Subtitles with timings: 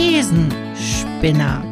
[0.00, 1.62] Thesenspinner.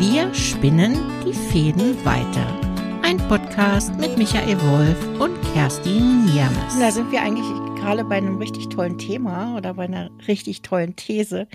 [0.00, 0.94] Wir spinnen
[1.24, 2.60] die Fäden weiter.
[3.04, 6.76] Ein Podcast mit Michael Wolf und Kerstin Niermes.
[6.80, 7.46] Da sind wir eigentlich
[7.80, 11.46] gerade bei einem richtig tollen Thema oder bei einer richtig tollen These,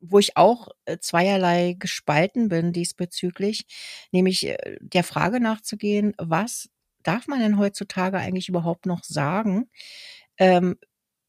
[0.00, 3.64] wo ich auch äh, zweierlei gespalten bin diesbezüglich,
[4.10, 6.70] nämlich äh, der Frage nachzugehen, was
[7.04, 9.70] darf man denn heutzutage eigentlich überhaupt noch sagen?
[10.38, 10.76] Ähm,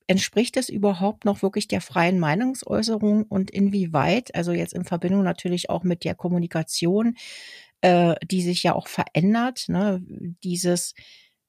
[0.07, 5.69] entspricht es überhaupt noch wirklich der freien Meinungsäußerung und inwieweit, also jetzt in Verbindung natürlich
[5.69, 7.15] auch mit der Kommunikation,
[7.81, 10.01] äh, die sich ja auch verändert, ne,
[10.43, 10.93] dieses,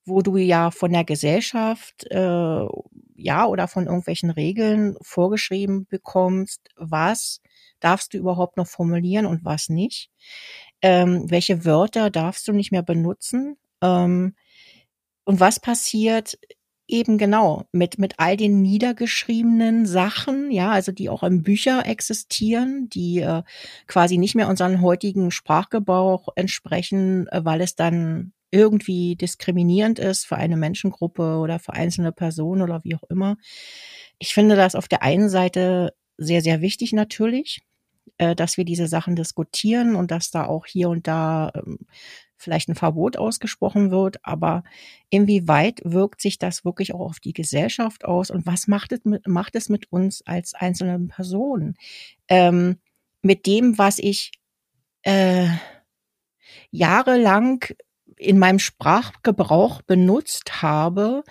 [0.04, 2.66] wo du ja von der Gesellschaft, äh,
[3.16, 7.40] ja, oder von irgendwelchen Regeln vorgeschrieben bekommst, was
[7.80, 10.10] darfst du überhaupt noch formulieren und was nicht.
[10.82, 13.56] Ähm, welche Wörter darfst du nicht mehr benutzen?
[13.82, 14.34] Ähm,
[15.24, 16.38] und was passiert
[16.86, 22.90] Eben genau, mit, mit all den niedergeschriebenen Sachen, ja, also die auch in Bücher existieren,
[22.90, 23.42] die äh,
[23.86, 30.36] quasi nicht mehr unseren heutigen Sprachgebrauch entsprechen, äh, weil es dann irgendwie diskriminierend ist für
[30.36, 33.36] eine Menschengruppe oder für einzelne Personen oder wie auch immer.
[34.18, 37.62] Ich finde das auf der einen Seite sehr, sehr wichtig natürlich,
[38.18, 41.78] äh, dass wir diese Sachen diskutieren und dass da auch hier und da ähm,
[42.44, 44.62] vielleicht ein Verbot ausgesprochen wird, aber
[45.10, 49.26] inwieweit wirkt sich das wirklich auch auf die Gesellschaft aus und was macht es mit,
[49.26, 51.74] macht es mit uns als einzelnen Personen?
[52.28, 52.78] Ähm,
[53.22, 54.32] mit dem, was ich
[55.02, 55.48] äh,
[56.70, 57.64] jahrelang
[58.16, 61.24] in meinem Sprachgebrauch benutzt habe,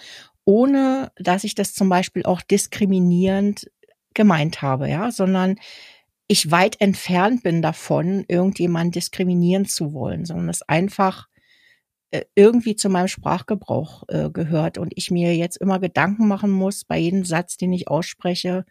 [0.45, 3.72] ohne dass ich das zum Beispiel auch diskriminierend
[4.14, 5.56] gemeint habe, ja, sondern
[6.27, 11.27] ich weit entfernt bin davon, irgendjemanden diskriminieren zu wollen, sondern es einfach
[12.11, 16.85] äh, irgendwie zu meinem Sprachgebrauch äh, gehört und ich mir jetzt immer Gedanken machen muss
[16.85, 18.66] bei jedem Satz, den ich ausspreche,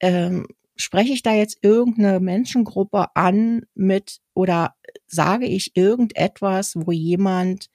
[0.00, 4.74] ähm, spreche ich da jetzt irgendeine Menschengruppe an mit oder
[5.06, 7.70] sage ich irgendetwas, wo jemand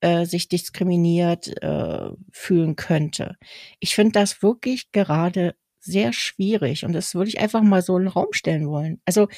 [0.00, 3.36] äh, sich diskriminiert äh, fühlen könnte.
[3.78, 5.54] Ich finde das wirklich gerade
[5.84, 9.00] sehr schwierig und das würde ich einfach mal so in den Raum stellen wollen.
[9.04, 9.28] Also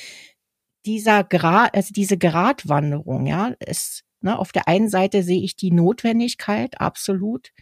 [0.86, 5.70] dieser Grad, also diese Gratwanderung, ja, ist, ne, auf der einen Seite sehe ich die
[5.70, 7.52] Notwendigkeit, absolut.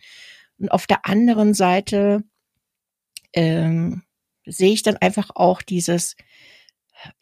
[0.58, 2.24] Und auf der anderen Seite
[3.32, 4.02] ähm,
[4.44, 6.16] sehe ich dann einfach auch dieses,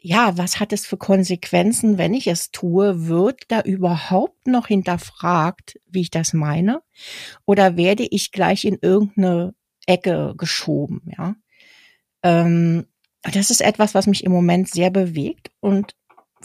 [0.01, 3.07] ja, was hat es für Konsequenzen, wenn ich es tue?
[3.07, 6.83] Wird da überhaupt noch hinterfragt, wie ich das meine?
[7.47, 9.55] Oder werde ich gleich in irgendeine
[9.87, 11.35] Ecke geschoben, ja?
[12.23, 12.87] Ähm,
[13.23, 15.95] das ist etwas, was mich im Moment sehr bewegt und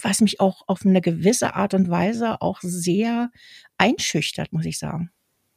[0.02, 3.32] was mich auch auf eine gewisse Art und Weise auch sehr
[3.78, 5.12] einschüchtert, muss ich sagen.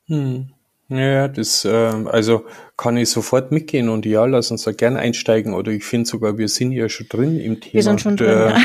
[0.06, 0.52] Hm.
[0.90, 2.46] Ja, das, äh, also
[2.78, 6.38] kann ich sofort mitgehen und ja, lass uns da gern einsteigen oder ich finde sogar,
[6.38, 7.74] wir sind ja schon drin im Thema.
[7.74, 8.58] Wir sind schon drin, äh, ja.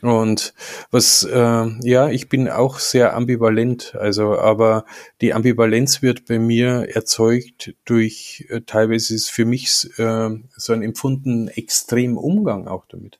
[0.00, 0.54] Und
[0.90, 4.86] was, äh, ja, ich bin auch sehr ambivalent, also, aber
[5.20, 10.82] die Ambivalenz wird bei mir erzeugt durch, äh, teilweise ist für mich äh, so ein
[10.82, 13.18] empfunden extrem Umgang auch damit.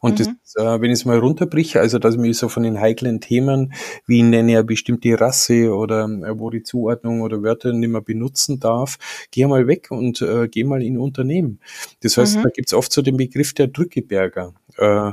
[0.00, 0.36] Und mhm.
[0.44, 3.20] das, äh, wenn ich es mal runterbriche, also dass ich mich so von den heiklen
[3.20, 3.72] Themen,
[4.06, 8.00] wie nenne ich eine bestimmte Rasse oder äh, wo die Zuordnung oder Wörter nicht mehr
[8.00, 8.98] benutzen darf,
[9.30, 11.60] geh mal weg und äh, geh mal in Unternehmen.
[12.02, 12.42] Das heißt, mhm.
[12.42, 14.54] da gibt's oft so den Begriff der Drückeberger.
[14.76, 15.12] Äh,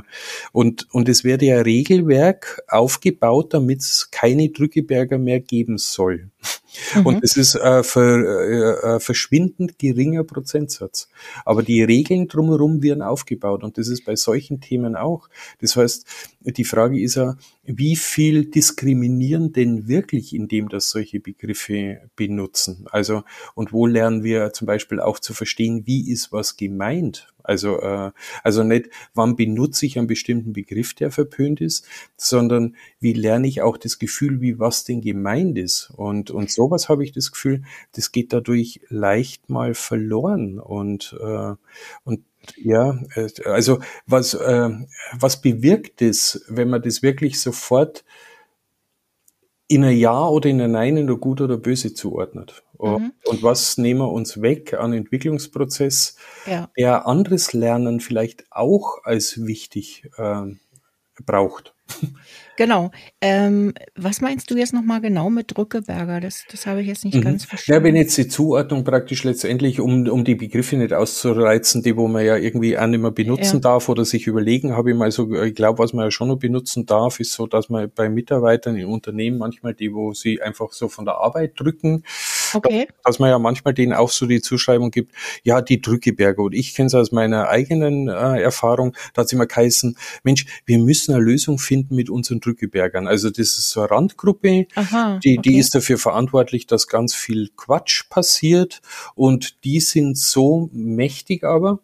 [0.52, 6.30] und, und es werde ja Regelwerk aufgebaut, damit es keine Drückeberger mehr geben soll.
[6.94, 7.06] Mhm.
[7.06, 11.08] Und es ist äh, ver, äh, verschwindend geringer Prozentsatz.
[11.44, 15.28] Aber die Regeln drumherum werden aufgebaut und das ist bei solchen Themen auch.
[15.60, 16.06] Das heißt,
[16.40, 22.86] die Frage ist ja, wie viel diskriminieren denn wirklich, indem das solche Begriffe benutzen?
[22.90, 23.22] Also,
[23.54, 27.28] und wo lernen wir zum Beispiel auch zu verstehen, wie ist was gemeint?
[27.44, 28.12] Also, äh,
[28.42, 33.62] also nicht, wann benutze ich einen bestimmten Begriff, der verpönt ist, sondern wie lerne ich
[33.62, 35.90] auch das Gefühl, wie was denn gemeint ist.
[35.96, 37.62] Und, und sowas habe ich das Gefühl,
[37.92, 40.60] das geht dadurch leicht mal verloren.
[40.60, 41.54] Und, äh,
[42.04, 42.20] und
[42.56, 44.70] ja, äh, also was, äh,
[45.18, 48.04] was bewirkt es, wenn man das wirklich sofort
[49.66, 52.62] in ein Ja oder in ein Nein, in ein Gut oder Böse zuordnet?
[52.78, 53.12] Mhm.
[53.24, 56.16] Und was nehmen wir uns weg an Entwicklungsprozess,
[56.46, 56.68] ja.
[56.76, 60.42] der anderes Lernen vielleicht auch als wichtig äh,
[61.24, 61.71] braucht?
[62.56, 62.90] Genau.
[63.20, 66.20] Ähm, was meinst du jetzt nochmal genau mit Drückeberger?
[66.20, 67.22] Das, das habe ich jetzt nicht mhm.
[67.22, 67.80] ganz verstanden.
[67.80, 72.08] Ja, wenn jetzt die Zuordnung praktisch letztendlich, um, um die Begriffe nicht auszureizen, die wo
[72.08, 73.60] man ja irgendwie auch nicht mehr benutzen ja.
[73.60, 76.38] darf oder sich überlegen, habe ich mal so, ich glaube, was man ja schon noch
[76.38, 80.72] benutzen darf, ist so, dass man bei Mitarbeitern in Unternehmen manchmal die, wo sie einfach
[80.72, 82.04] so von der Arbeit drücken,
[82.54, 82.88] Okay.
[83.04, 85.12] Dass man ja manchmal denen auch so die Zuschreibung gibt,
[85.42, 86.42] ja, die Drückeberger.
[86.42, 90.46] Und ich kenne es aus meiner eigenen äh, Erfahrung, da hat es immer geheißen, Mensch,
[90.66, 93.06] wir müssen eine Lösung finden mit unseren Drückebergern.
[93.06, 95.50] Also das ist so eine Randgruppe, Aha, die, okay.
[95.50, 98.80] die ist dafür verantwortlich, dass ganz viel Quatsch passiert
[99.14, 101.80] und die sind so mächtig aber,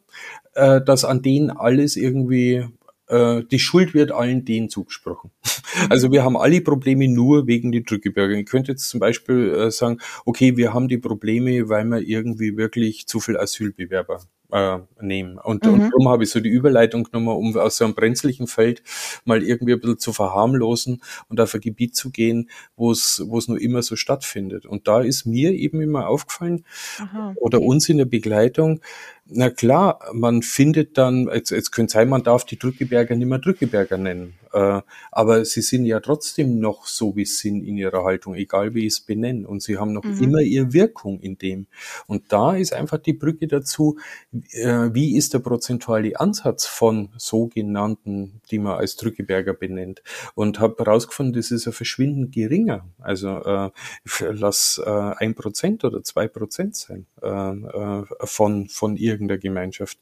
[0.55, 2.67] äh, dass an denen alles irgendwie
[3.09, 5.31] äh, die Schuld wird allen denen zugesprochen.
[5.91, 8.35] Also wir haben alle Probleme nur wegen die Drückeberger.
[8.35, 12.57] Ich könnte jetzt zum Beispiel äh, sagen, okay, wir haben die Probleme, weil wir irgendwie
[12.57, 14.23] wirklich zu viel Asylbewerber
[14.53, 15.39] äh, nehmen.
[15.39, 15.73] Und, mhm.
[15.73, 18.83] und darum habe ich so die Überleitung genommen, um aus so einem brenzlichen Feld
[19.25, 23.39] mal irgendwie ein bisschen zu verharmlosen und auf ein Gebiet zu gehen, wo es, wo
[23.39, 24.67] es nur immer so stattfindet.
[24.67, 26.65] Und da ist mir eben immer aufgefallen,
[26.99, 28.81] Aha, oder uns in der Begleitung,
[29.27, 33.39] na klar, man findet dann, jetzt, jetzt könnte sein, man darf die Drückeberger nicht mehr
[33.39, 34.38] Drückeberger nennen.
[34.53, 38.75] Äh, aber sie sind ja trotzdem noch so, wie sie sind in ihrer Haltung, egal
[38.75, 39.47] wie ich es benenne.
[39.47, 40.23] Und sie haben noch mhm.
[40.23, 41.67] immer ihre Wirkung in dem.
[42.07, 43.99] Und da ist einfach die Brücke dazu,
[44.53, 50.03] äh, wie ist der prozentuale Ansatz von sogenannten, die man als Drückeberger benennt.
[50.35, 52.87] Und habe herausgefunden, das ist ja verschwindend geringer.
[52.99, 53.71] Also äh,
[54.31, 57.07] lass ein Prozent oder zwei Prozent sein
[58.21, 59.99] von, von irgendeiner Gemeinschaft.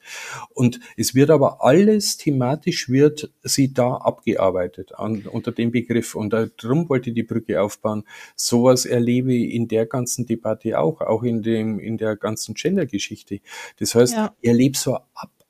[0.54, 6.14] Und es wird aber alles thematisch wird sie da abgearbeitet an, unter dem Begriff.
[6.14, 8.04] Und darum wollte die Brücke aufbauen.
[8.34, 13.40] Sowas erlebe ich in der ganzen Debatte auch, auch in dem, in der ganzen Gender-Geschichte.
[13.78, 14.34] Das heißt, ja.
[14.40, 14.98] ich erlebe so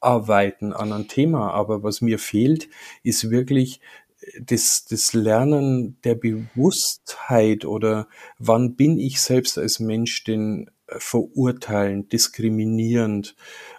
[0.00, 2.68] Abarbeiten an einem Thema, aber was mir fehlt,
[3.02, 3.80] ist wirklich
[4.40, 13.34] das, das Lernen der Bewusstheit oder wann bin ich selbst als Mensch denn verurteilen, diskriminierend.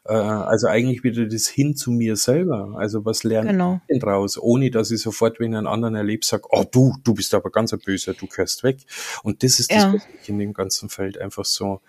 [0.05, 2.75] Äh, also eigentlich wieder das hin zu mir selber.
[2.77, 3.81] Also was lerne genau.
[3.81, 6.95] ich denn draus, ohne dass ich sofort, wenn ich einen anderen erlebe, sage, oh du,
[7.03, 8.79] du bist aber ganz ein Böser, du gehörst weg.
[9.23, 9.93] Und das ist das, ja.
[9.93, 11.81] was ich in dem ganzen Feld einfach so,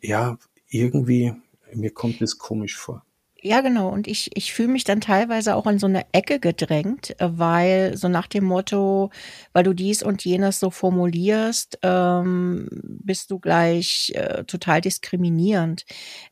[0.00, 0.38] ja,
[0.68, 1.34] irgendwie,
[1.72, 3.04] mir kommt das komisch vor.
[3.40, 3.88] Ja, genau.
[3.90, 8.08] Und ich, ich fühle mich dann teilweise auch in so eine Ecke gedrängt, weil so
[8.08, 9.10] nach dem Motto,
[9.52, 15.84] weil du dies und jenes so formulierst, ähm, bist du gleich äh, total diskriminierend.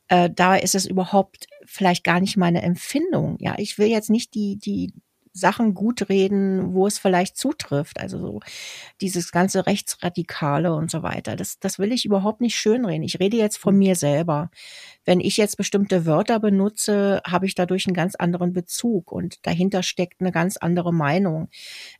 [0.09, 3.37] Äh, da ist es überhaupt vielleicht gar nicht meine Empfindung.
[3.39, 4.91] Ja, ich will jetzt nicht die, die
[5.37, 7.99] Sachen gut reden, wo es vielleicht zutrifft.
[7.99, 8.39] Also so
[9.01, 11.35] dieses ganze Rechtsradikale und so weiter.
[11.35, 13.03] Das, das will ich überhaupt nicht schönreden.
[13.03, 13.79] Ich rede jetzt von mhm.
[13.79, 14.49] mir selber.
[15.05, 19.83] Wenn ich jetzt bestimmte Wörter benutze, habe ich dadurch einen ganz anderen Bezug und dahinter
[19.83, 21.49] steckt eine ganz andere Meinung.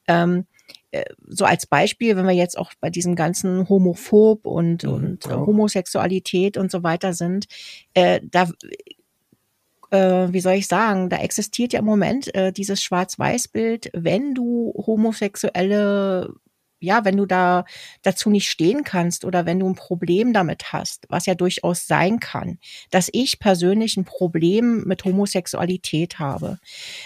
[0.07, 0.45] Ähm,
[0.91, 5.25] äh, so als Beispiel, wenn wir jetzt auch bei diesem ganzen Homophob und, mhm, und
[5.25, 5.37] ja.
[5.37, 7.47] Homosexualität und so weiter sind,
[7.93, 8.49] äh, da
[9.91, 14.73] äh, wie soll ich sagen, da existiert ja im Moment äh, dieses Schwarz-Weiß-Bild, wenn du
[14.75, 16.33] homosexuelle
[16.79, 17.65] ja, wenn du da
[18.03, 22.19] dazu nicht stehen kannst oder wenn du ein Problem damit hast, was ja durchaus sein
[22.19, 22.59] kann,
[22.91, 26.59] dass ich persönlich ein Problem mit Homosexualität habe,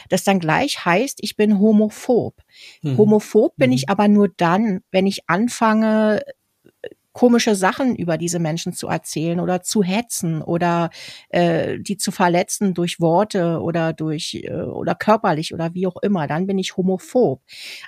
[0.09, 2.35] das dann gleich heißt, ich bin homophob.
[2.81, 2.97] Mhm.
[2.97, 3.75] Homophob bin mhm.
[3.77, 6.21] ich aber nur dann, wenn ich anfange,
[7.13, 10.89] komische Sachen über diese Menschen zu erzählen oder zu hetzen oder
[11.29, 16.27] äh, die zu verletzen durch Worte oder durch äh, oder körperlich oder wie auch immer,
[16.27, 17.41] dann bin ich homophob.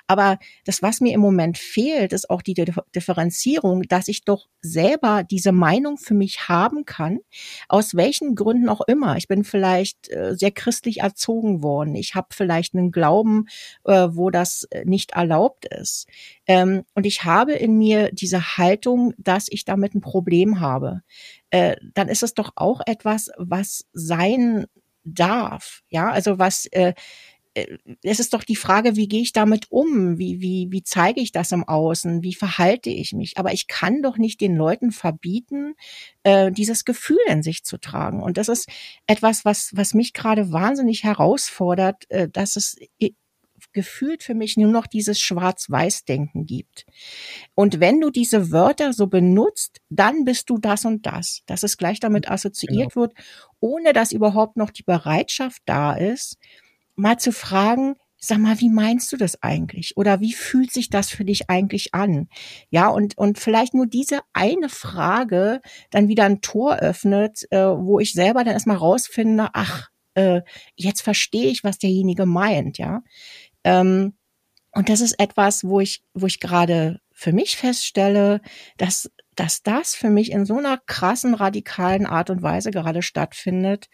[0.06, 2.54] Aber das, was mir im Moment fehlt, ist auch die
[2.94, 7.20] Differenzierung, dass ich doch selber diese Meinung für mich haben kann,
[7.68, 9.16] aus welchen Gründen auch immer.
[9.16, 11.94] Ich bin vielleicht äh, sehr christlich erzogen worden.
[11.94, 13.46] Ich habe vielleicht einen Glauben,
[13.84, 16.06] äh, wo das äh, nicht erlaubt ist.
[16.46, 21.02] Ähm, und ich habe in mir diese Haltung, dass ich damit ein Problem habe.
[21.50, 24.66] Äh, dann ist es doch auch etwas, was sein
[25.04, 25.82] darf.
[25.88, 26.94] Ja, also was, äh,
[27.54, 30.18] äh, es ist doch die Frage, wie gehe ich damit um?
[30.18, 32.22] Wie, wie, wie zeige ich das im Außen?
[32.22, 33.38] Wie verhalte ich mich?
[33.38, 35.74] Aber ich kann doch nicht den Leuten verbieten,
[36.24, 38.22] äh, dieses Gefühl in sich zu tragen.
[38.22, 38.68] Und das ist
[39.06, 42.76] etwas, was, was mich gerade wahnsinnig herausfordert, äh, dass es
[43.74, 46.86] gefühlt für mich nur noch dieses Schwarz-Weiß-Denken gibt.
[47.54, 51.76] Und wenn du diese Wörter so benutzt, dann bist du das und das, dass es
[51.76, 53.02] gleich damit assoziiert genau.
[53.02, 53.14] wird,
[53.60, 56.38] ohne dass überhaupt noch die Bereitschaft da ist,
[56.94, 59.96] mal zu fragen, sag mal, wie meinst du das eigentlich?
[59.96, 62.28] Oder wie fühlt sich das für dich eigentlich an?
[62.70, 68.00] Ja, und, und vielleicht nur diese eine Frage dann wieder ein Tor öffnet, äh, wo
[68.00, 70.42] ich selber dann erstmal rausfinde, ach, äh,
[70.76, 73.02] jetzt verstehe ich, was derjenige meint, ja.
[73.64, 74.14] Ähm,
[74.72, 78.40] und das ist etwas, wo ich, wo ich gerade für mich feststelle,
[78.76, 83.88] dass, dass das für mich in so einer krassen, radikalen Art und Weise gerade stattfindet,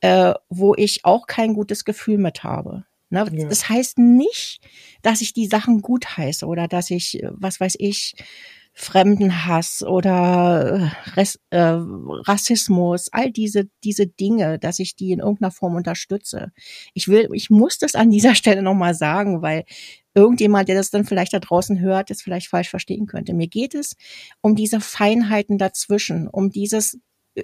[0.00, 2.84] äh, wo ich auch kein gutes Gefühl mit habe.
[3.10, 3.26] Ne?
[3.32, 3.48] Ja.
[3.48, 4.60] Das heißt nicht,
[5.02, 8.14] dass ich die Sachen gut heiße oder dass ich, was weiß ich,
[8.76, 15.76] Fremdenhass oder Res, äh, Rassismus, all diese, diese Dinge, dass ich die in irgendeiner Form
[15.76, 16.52] unterstütze.
[16.92, 19.64] Ich will, ich muss das an dieser Stelle nochmal sagen, weil
[20.12, 23.32] irgendjemand, der das dann vielleicht da draußen hört, es vielleicht falsch verstehen könnte.
[23.32, 23.94] Mir geht es
[24.40, 26.98] um diese Feinheiten dazwischen, um dieses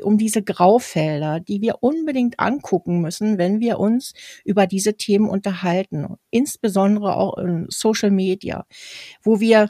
[0.04, 6.14] um diese Graufelder, die wir unbedingt angucken müssen, wenn wir uns über diese Themen unterhalten,
[6.30, 8.66] insbesondere auch in Social Media,
[9.24, 9.68] wo wir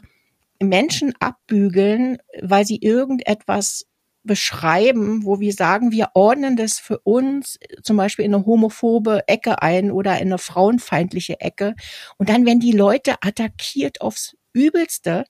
[0.69, 3.85] Menschen abbügeln, weil sie irgendetwas
[4.23, 9.61] beschreiben, wo wir sagen, wir ordnen das für uns zum Beispiel in eine homophobe Ecke
[9.61, 11.75] ein oder in eine frauenfeindliche Ecke.
[12.17, 15.25] Und dann werden die Leute attackiert aufs Übelste.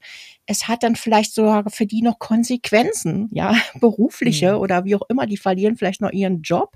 [0.45, 4.59] Es hat dann vielleicht sogar für die noch Konsequenzen, ja, berufliche mhm.
[4.59, 6.75] oder wie auch immer, die verlieren vielleicht noch ihren Job.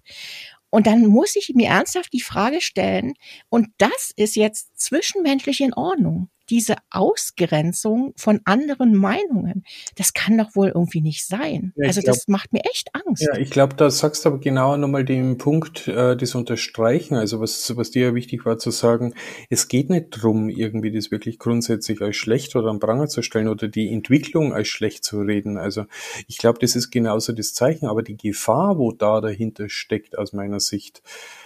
[0.69, 3.13] Und dann muss ich mir ernsthaft die Frage stellen,
[3.49, 9.63] und das ist jetzt zwischenmenschlich in Ordnung diese Ausgrenzung von anderen Meinungen,
[9.95, 11.73] das kann doch wohl irgendwie nicht sein.
[11.75, 13.23] Ja, also glaub, das macht mir echt Angst.
[13.23, 17.15] Ja, ich glaube, da sagst du aber genau nochmal den Punkt, äh, das unterstreichen.
[17.15, 19.13] Also was, was dir ja wichtig war zu sagen,
[19.49, 23.47] es geht nicht drum, irgendwie das wirklich grundsätzlich als schlecht oder am Pranger zu stellen
[23.47, 25.57] oder die Entwicklung als schlecht zu reden.
[25.57, 25.85] Also
[26.27, 30.33] ich glaube, das ist genauso das Zeichen, aber die Gefahr, wo da dahinter steckt, aus
[30.33, 31.01] meiner Sicht,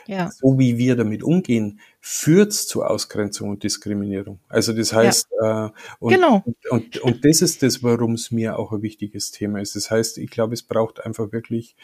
[0.10, 0.32] ja.
[0.32, 4.39] so wie wir damit umgehen, führt zu Ausgrenzung und Diskriminierung.
[4.50, 5.68] Also das heißt, ja.
[5.68, 6.44] äh, und, genau.
[6.46, 9.75] und, und, und das ist das, warum es mir auch ein wichtiges Thema ist.
[9.75, 11.75] Das heißt, ich glaube, es braucht einfach wirklich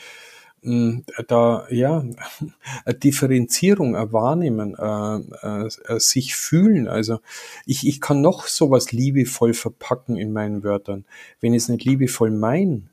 [0.63, 2.03] mh, hm, da ja
[2.86, 6.88] eine Differenzierung, ein Wahrnehmen, äh, äh, sich fühlen.
[6.88, 7.20] Also
[7.67, 11.05] ich, ich kann noch sowas liebevoll verpacken in meinen Wörtern.
[11.41, 12.89] Wenn ich es nicht liebevoll mein,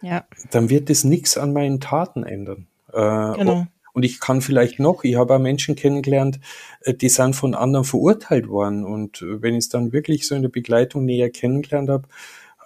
[0.00, 0.24] ja.
[0.50, 2.66] dann wird es nichts an meinen Taten ändern.
[2.92, 3.68] Äh, genau.
[3.92, 6.40] Und ich kann vielleicht noch, ich habe auch Menschen kennengelernt,
[6.80, 8.84] äh, die sind von anderen verurteilt worden.
[8.84, 12.08] Und äh, wenn ich es dann wirklich so in der Begleitung näher kennengelernt habe,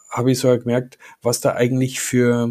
[0.09, 2.51] habe ich so gemerkt, was da eigentlich für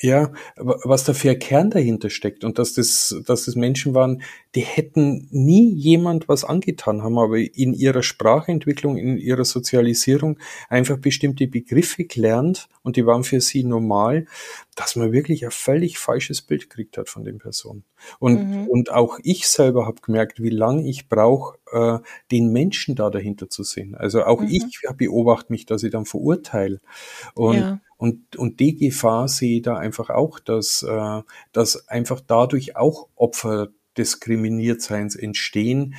[0.00, 4.22] ja, was da für ein Kern dahinter steckt und dass das, dass das Menschen waren,
[4.54, 10.98] die hätten nie jemand was angetan, haben aber in ihrer Sprachentwicklung, in ihrer Sozialisierung einfach
[10.98, 14.26] bestimmte Begriffe gelernt und die waren für sie normal,
[14.74, 17.84] dass man wirklich ein völlig falsches Bild gekriegt hat von den Personen.
[18.18, 18.66] Und, mhm.
[18.68, 21.98] und auch ich selber habe gemerkt, wie lange ich brauche, äh,
[22.30, 23.94] den Menschen da dahinter zu sehen.
[23.94, 24.48] Also auch mhm.
[24.50, 26.80] ich beobachte mich, dass ich dann verurteile.
[27.34, 27.80] Und ja.
[28.02, 33.06] Und, und die Gefahr sehe ich da einfach auch, dass, äh, dass einfach dadurch auch
[33.14, 35.94] Opfer Diskriminiertseins entstehen,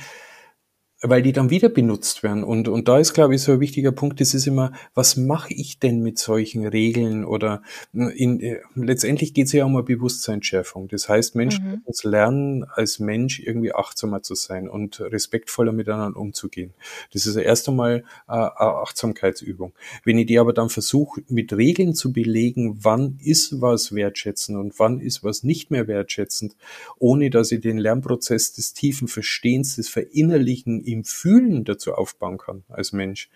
[1.06, 2.44] weil die dann wieder benutzt werden.
[2.44, 5.52] Und, und da ist, glaube ich, so ein wichtiger Punkt, das ist immer, was mache
[5.52, 7.24] ich denn mit solchen Regeln?
[7.26, 10.88] Oder in, äh, letztendlich geht es ja um eine Bewusstseinsschärfung.
[10.88, 11.82] Das heißt, Menschen mhm.
[11.84, 16.72] uns lernen, als Mensch irgendwie achtsamer zu sein und respektvoller miteinander umzugehen.
[17.12, 19.74] Das ist erst einmal äh, eine Achtsamkeitsübung.
[20.04, 24.78] Wenn ich die aber dann versuche, mit Regeln zu belegen, wann ist was wertschätzend und
[24.78, 26.56] wann ist was nicht mehr wertschätzend,
[26.98, 32.64] ohne dass ich den Lernprozess des tiefen Verstehens, des Verinnerlichen im Fühlen dazu aufbauen kann
[32.68, 33.28] als Mensch,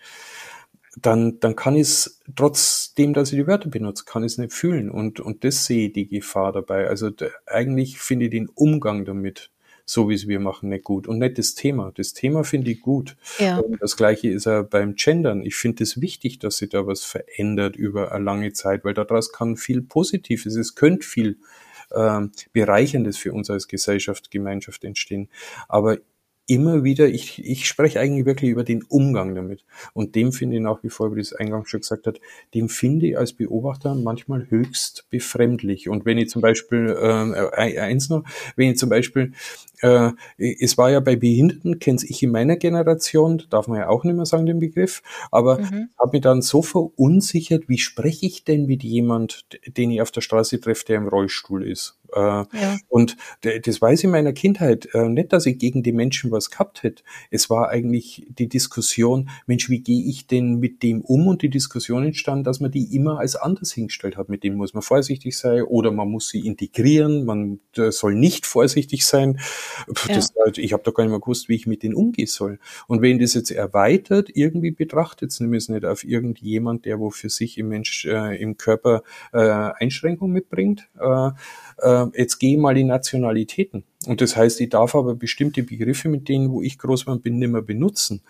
[0.97, 4.53] dann, dann kann ich es, trotzdem, dass ich die Wörter benutze, kann ich es nicht
[4.53, 4.89] fühlen.
[4.89, 6.87] Und, und das sehe ich die Gefahr dabei.
[6.87, 9.51] Also da, eigentlich finde ich den Umgang damit,
[9.85, 11.07] so wie es wir machen, nicht gut.
[11.07, 11.91] Und nicht das Thema.
[11.95, 13.17] Das Thema finde ich gut.
[13.37, 13.57] Ja.
[13.57, 15.41] Und das gleiche ist ja beim Gendern.
[15.43, 19.31] Ich finde es wichtig, dass sich da was verändert über eine lange Zeit, weil daraus
[19.31, 21.37] kann viel Positives, es könnte viel
[21.91, 25.29] äh, Bereicherndes für uns als Gesellschaft, Gemeinschaft entstehen.
[25.67, 25.97] Aber
[26.49, 29.63] immer wieder, ich, ich spreche eigentlich wirklich über den Umgang damit.
[29.93, 32.19] Und dem finde ich nach wie vor, wie das eingangs schon gesagt hat,
[32.55, 35.89] dem finde ich als Beobachter manchmal höchst befremdlich.
[35.89, 38.23] Und wenn ich zum Beispiel, äh, eins noch,
[38.55, 39.33] wenn ich zum Beispiel
[39.81, 44.03] äh, es war ja bei Behinderten, kenne ich in meiner Generation, darf man ja auch
[44.03, 45.89] nicht mehr sagen den Begriff, aber mhm.
[45.97, 50.21] habe mich dann so verunsichert, wie spreche ich denn mit jemand, den ich auf der
[50.21, 51.99] Straße treffe, der im Rollstuhl ist.
[52.13, 52.77] Äh, ja.
[52.87, 54.89] Und das weiß ich in meiner Kindheit.
[54.93, 57.03] Äh, nicht, dass ich gegen die Menschen was gehabt hätte.
[57.29, 61.27] Es war eigentlich die Diskussion, Mensch, wie gehe ich denn mit dem um?
[61.27, 64.29] Und die Diskussion entstand, dass man die immer als anders hingestellt hat.
[64.29, 69.05] Mit dem muss man vorsichtig sein oder man muss sie integrieren, man soll nicht vorsichtig
[69.05, 69.39] sein.
[70.07, 70.51] Das, ja.
[70.55, 72.59] Ich habe doch gar nicht mehr gewusst, wie ich mit denen umgehen soll.
[72.87, 77.57] Und wenn das jetzt erweitert irgendwie betrachtet, nämlich nicht auf irgendjemand, der wo für sich
[77.57, 81.29] im Mensch äh, im Körper äh, Einschränkungen mitbringt, äh,
[81.81, 83.83] äh, jetzt gehe mal die Nationalitäten.
[84.05, 87.51] Und das heißt, ich darf aber bestimmte Begriffe, mit denen, wo ich groß bin, nicht
[87.51, 88.21] mehr benutzen.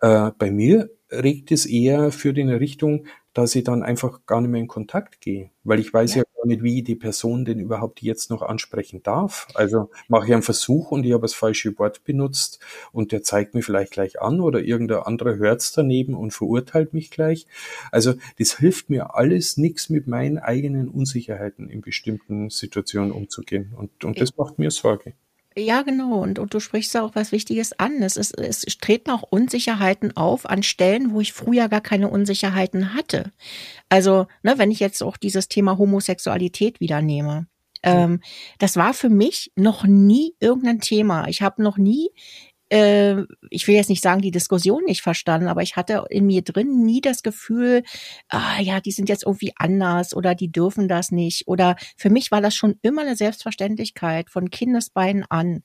[0.00, 4.50] Äh, bei mir regt es eher für die Richtung, dass ich dann einfach gar nicht
[4.50, 7.44] mehr in Kontakt gehe, weil ich weiß ja, ja gar nicht, wie ich die Person
[7.44, 9.48] denn überhaupt jetzt noch ansprechen darf.
[9.54, 12.60] Also mache ich einen Versuch und ich habe das falsche Wort benutzt
[12.92, 17.10] und der zeigt mir vielleicht gleich an oder irgendein anderer hört's daneben und verurteilt mich
[17.10, 17.46] gleich.
[17.90, 24.04] Also das hilft mir alles nichts mit meinen eigenen Unsicherheiten in bestimmten Situationen umzugehen und,
[24.04, 25.14] und das macht mir Sorge.
[25.56, 26.20] Ja, genau.
[26.20, 28.02] Und, und du sprichst auch was Wichtiges an.
[28.02, 32.94] Es, ist, es treten auch Unsicherheiten auf an Stellen, wo ich früher gar keine Unsicherheiten
[32.94, 33.30] hatte.
[33.88, 37.46] Also, ne, wenn ich jetzt auch dieses Thema Homosexualität wieder nehme.
[37.84, 38.20] Ähm,
[38.58, 41.28] das war für mich noch nie irgendein Thema.
[41.28, 42.10] Ich habe noch nie
[42.74, 46.42] äh, ich will jetzt nicht sagen, die Diskussion nicht verstanden, aber ich hatte in mir
[46.42, 47.84] drin nie das Gefühl,
[48.28, 51.46] ah ja, die sind jetzt irgendwie anders oder die dürfen das nicht.
[51.46, 55.62] Oder für mich war das schon immer eine Selbstverständlichkeit von Kindesbeinen an.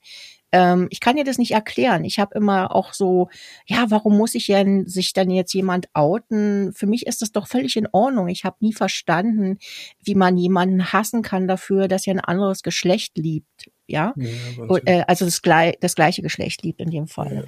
[0.51, 2.03] Ähm, ich kann dir das nicht erklären.
[2.03, 3.29] Ich habe immer auch so,
[3.65, 6.73] ja, warum muss ich denn sich dann jetzt jemand outen?
[6.73, 8.27] Für mich ist das doch völlig in Ordnung.
[8.27, 9.57] Ich habe nie verstanden,
[10.03, 15.03] wie man jemanden hassen kann dafür, dass er ein anderes Geschlecht liebt ja, ja äh,
[15.07, 15.41] also das,
[15.79, 17.35] das gleiche Geschlecht liebt in dem Fall.
[17.35, 17.43] Ja.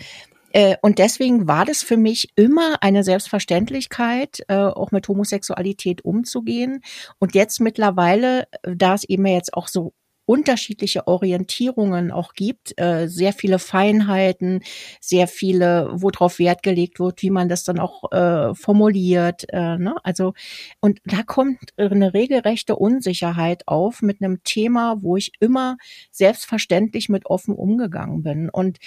[0.54, 6.82] Äh, und deswegen war das für mich immer eine Selbstverständlichkeit, äh, auch mit Homosexualität umzugehen.
[7.20, 9.94] Und jetzt mittlerweile, da es eben jetzt auch so
[10.32, 14.64] unterschiedliche Orientierungen auch gibt, äh, sehr viele Feinheiten,
[15.02, 19.46] sehr viele, worauf Wert gelegt wird, wie man das dann auch äh, formuliert.
[19.50, 19.96] Äh, ne?
[20.04, 20.34] Also
[20.80, 25.76] und da kommt eine regelrechte Unsicherheit auf mit einem Thema, wo ich immer
[26.12, 28.78] selbstverständlich mit offen umgegangen bin und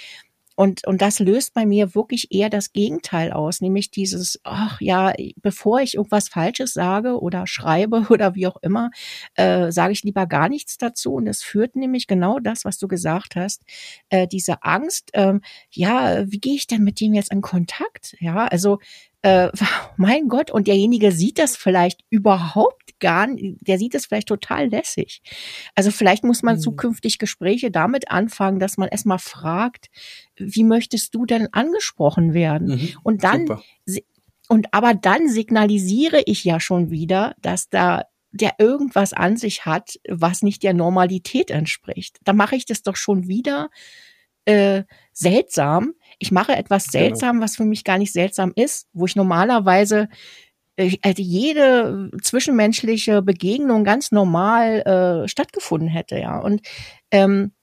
[0.55, 5.13] und, und das löst bei mir wirklich eher das Gegenteil aus, nämlich dieses, ach ja,
[5.41, 8.91] bevor ich irgendwas Falsches sage oder schreibe oder wie auch immer,
[9.35, 11.13] äh, sage ich lieber gar nichts dazu.
[11.13, 13.63] Und es führt nämlich genau das, was du gesagt hast,
[14.09, 15.33] äh, diese Angst, äh,
[15.71, 18.15] ja, wie gehe ich denn mit dem jetzt in Kontakt?
[18.19, 18.79] Ja, also
[19.25, 19.49] äh,
[19.97, 24.67] mein Gott, und derjenige sieht das vielleicht überhaupt gar nicht, der sieht es vielleicht total
[24.67, 25.21] lässig.
[25.73, 26.59] Also vielleicht muss man mhm.
[26.61, 29.87] zukünftig Gespräche damit anfangen, dass man erstmal fragt,
[30.37, 32.75] wie möchtest du denn angesprochen werden?
[32.75, 32.89] Mhm.
[33.03, 33.61] Und dann, Super.
[34.49, 39.97] und aber dann signalisiere ich ja schon wieder, dass da der irgendwas an sich hat,
[40.09, 42.17] was nicht der Normalität entspricht.
[42.25, 43.69] Da mache ich das doch schon wieder
[44.43, 45.93] äh, seltsam.
[46.19, 47.05] Ich mache etwas genau.
[47.05, 47.43] seltsam, genau.
[47.45, 50.09] was für mich gar nicht seltsam ist, wo ich normalerweise
[50.77, 56.37] also jede zwischenmenschliche Begegnung ganz normal äh, stattgefunden hätte, ja.
[56.39, 56.61] Und
[57.11, 57.53] ähm,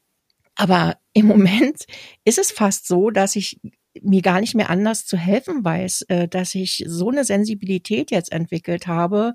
[0.55, 1.85] aber im Moment
[2.25, 3.59] ist es fast so, dass ich
[4.01, 8.33] mir gar nicht mehr anders zu helfen weiß, äh, dass ich so eine Sensibilität jetzt
[8.33, 9.35] entwickelt habe,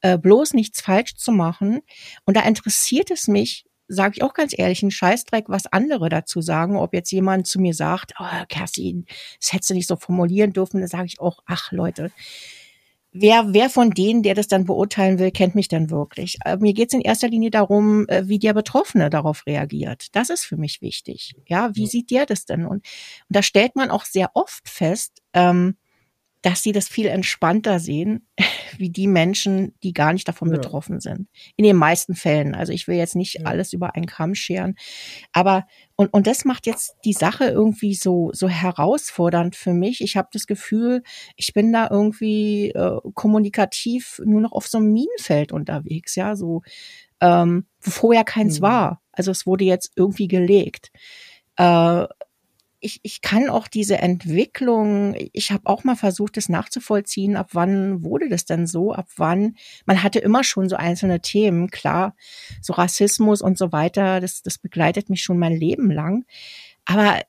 [0.00, 1.80] äh, bloß nichts falsch zu machen.
[2.24, 6.40] Und da interessiert es mich, sage ich auch ganz ehrlich, ein Scheißdreck, was andere dazu
[6.40, 6.76] sagen.
[6.76, 9.06] Ob jetzt jemand zu mir sagt, oh, Kerstin,
[9.40, 12.10] das hättest du nicht so formulieren dürfen, dann sage ich auch, ach Leute,
[13.20, 16.38] wer, wer von denen, der das dann beurteilen will, kennt mich dann wirklich.
[16.44, 20.08] Aber mir geht es in erster Linie darum, äh, wie der Betroffene darauf reagiert.
[20.12, 21.34] Das ist für mich wichtig.
[21.46, 22.64] Ja, wie sieht der das denn?
[22.64, 22.84] Und, und
[23.28, 25.76] da stellt man auch sehr oft fest, ähm,
[26.46, 28.24] dass sie das viel entspannter sehen,
[28.78, 30.54] wie die Menschen, die gar nicht davon ja.
[30.54, 31.26] betroffen sind.
[31.56, 32.54] In den meisten Fällen.
[32.54, 33.46] Also ich will jetzt nicht ja.
[33.46, 34.76] alles über einen Kamm scheren.
[35.32, 40.00] Aber, und, und das macht jetzt die Sache irgendwie so, so herausfordernd für mich.
[40.00, 41.02] Ich habe das Gefühl,
[41.34, 46.62] ich bin da irgendwie äh, kommunikativ nur noch auf so einem Minenfeld unterwegs, ja, so,
[47.20, 48.62] ähm, wo vorher keins mhm.
[48.62, 49.02] war.
[49.10, 50.92] Also es wurde jetzt irgendwie gelegt.
[51.56, 52.06] Äh,
[52.80, 58.04] ich, ich kann auch diese Entwicklung, ich habe auch mal versucht, das nachzuvollziehen, ab wann
[58.04, 62.14] wurde das denn so, ab wann, man hatte immer schon so einzelne Themen, klar,
[62.60, 66.24] so Rassismus und so weiter, das, das begleitet mich schon mein Leben lang.
[66.84, 67.20] Aber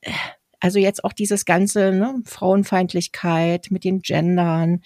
[0.60, 4.82] also jetzt auch dieses ganze ne, Frauenfeindlichkeit mit den Gendern,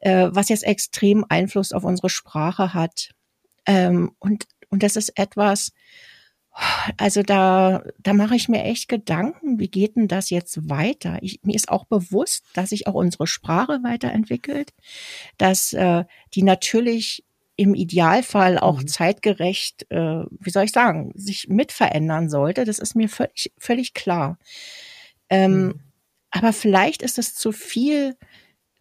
[0.00, 3.10] äh, was jetzt extrem Einfluss auf unsere Sprache hat.
[3.66, 5.72] Ähm, und, und das ist etwas,
[6.96, 11.18] also da, da mache ich mir echt Gedanken, wie geht denn das jetzt weiter?
[11.22, 14.72] Ich, mir ist auch bewusst, dass sich auch unsere Sprache weiterentwickelt,
[15.38, 17.24] dass äh, die natürlich
[17.56, 18.88] im Idealfall auch mhm.
[18.88, 22.64] zeitgerecht, äh, wie soll ich sagen, sich mitverändern sollte.
[22.64, 24.38] Das ist mir völlig, völlig klar.
[25.28, 25.80] Ähm, mhm.
[26.30, 28.16] Aber vielleicht ist es zu viel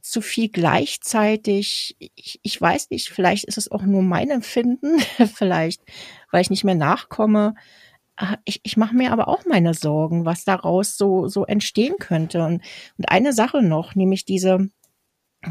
[0.09, 1.95] zu viel gleichzeitig.
[2.15, 4.99] Ich, ich weiß nicht, vielleicht ist es auch nur mein Empfinden,
[5.35, 5.81] vielleicht,
[6.31, 7.55] weil ich nicht mehr nachkomme.
[8.15, 12.43] Ah, ich, ich mache mir aber auch meine Sorgen, was daraus so, so entstehen könnte.
[12.43, 12.63] Und,
[12.97, 14.69] und eine Sache noch, nämlich diese,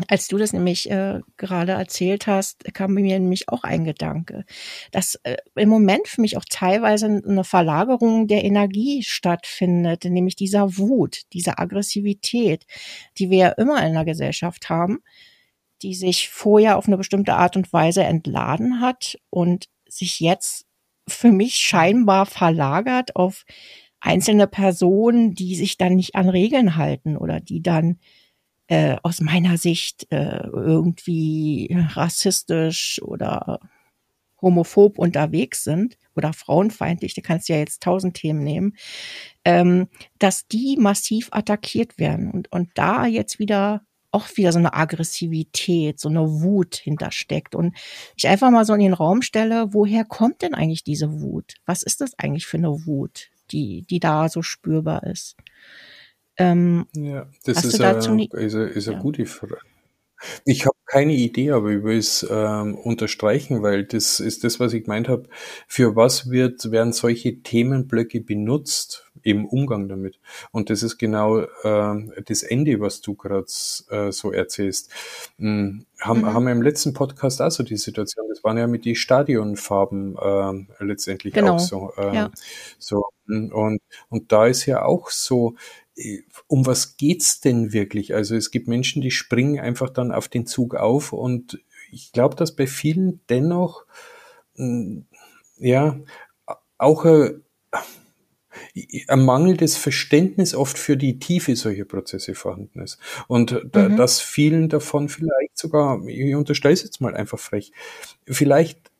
[0.09, 4.45] als du das nämlich äh, gerade erzählt hast, kam mir nämlich auch ein Gedanke,
[4.93, 10.77] dass äh, im Moment für mich auch teilweise eine Verlagerung der Energie stattfindet, nämlich dieser
[10.77, 12.67] Wut, dieser Aggressivität,
[13.17, 14.99] die wir ja immer in der Gesellschaft haben,
[15.83, 20.67] die sich vorher auf eine bestimmte Art und Weise entladen hat und sich jetzt
[21.09, 23.47] für mich scheinbar verlagert auf
[24.01, 27.99] einzelne Personen, die sich dann nicht an Regeln halten oder die dann
[28.69, 33.61] äh, aus meiner Sicht äh, irgendwie rassistisch oder
[34.41, 38.77] homophob unterwegs sind oder frauenfeindlich, du kannst ja jetzt tausend Themen nehmen,
[39.45, 44.73] ähm, dass die massiv attackiert werden und, und da jetzt wieder auch wieder so eine
[44.73, 47.55] Aggressivität, so eine Wut hintersteckt.
[47.55, 47.77] Und
[48.17, 51.57] ich einfach mal so in den Raum stelle, woher kommt denn eigentlich diese Wut?
[51.67, 55.37] Was ist das eigentlich für eine Wut, die, die da so spürbar ist?
[56.39, 59.03] Ähm, ja, das ist, eine, ist, eine, ist eine ja.
[59.03, 59.59] gute Frage.
[60.45, 64.73] Ich habe keine Idee, aber ich will es ähm, unterstreichen, weil das ist das, was
[64.73, 65.29] ich gemeint habe.
[65.69, 70.19] Für was wird, werden solche Themenblöcke benutzt im Umgang damit?
[70.51, 73.47] Und das ist genau äh, das Ende, was du gerade
[73.91, 74.91] äh, so erzählst.
[75.39, 76.35] Hm, haben, mhm.
[76.35, 80.17] haben wir im letzten Podcast auch so die Situation, das waren ja mit die Stadionfarben
[80.17, 81.55] äh, letztendlich genau.
[81.55, 81.93] auch so.
[81.97, 82.31] Äh, ja.
[82.79, 85.55] so hm, und, und da ist ja auch so,
[86.47, 88.15] um was geht's denn wirklich?
[88.15, 92.37] Also es gibt Menschen, die springen einfach dann auf den Zug auf und ich glaube,
[92.37, 93.85] dass bei vielen dennoch
[94.55, 95.07] hm,
[95.59, 95.99] ja
[96.77, 97.43] auch ein,
[99.09, 102.99] ein mangelndes Verständnis oft für die Tiefe solcher Prozesse vorhanden ist.
[103.27, 103.97] Und da, mhm.
[103.97, 107.73] dass vielen davon vielleicht sogar, ich unterstelle es jetzt mal einfach frech,
[108.27, 108.91] vielleicht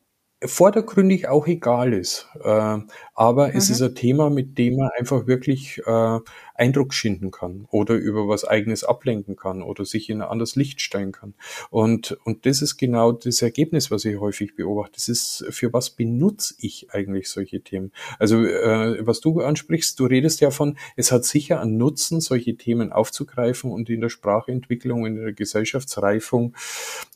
[0.41, 2.27] vordergründig auch egal ist.
[2.41, 2.77] Äh,
[3.13, 3.53] aber mhm.
[3.55, 6.19] es ist ein Thema, mit dem man einfach wirklich äh,
[6.55, 10.81] Eindruck schinden kann oder über was eigenes ablenken kann oder sich in ein anderes Licht
[10.81, 11.33] stellen kann.
[11.69, 14.93] Und, und das ist genau das Ergebnis, was ich häufig beobachte.
[14.95, 17.91] Das ist, für was benutze ich eigentlich solche Themen?
[18.17, 22.55] Also, äh, was du ansprichst, du redest ja von, es hat sicher einen Nutzen, solche
[22.55, 26.55] Themen aufzugreifen und in der Sprachentwicklung, in der Gesellschaftsreifung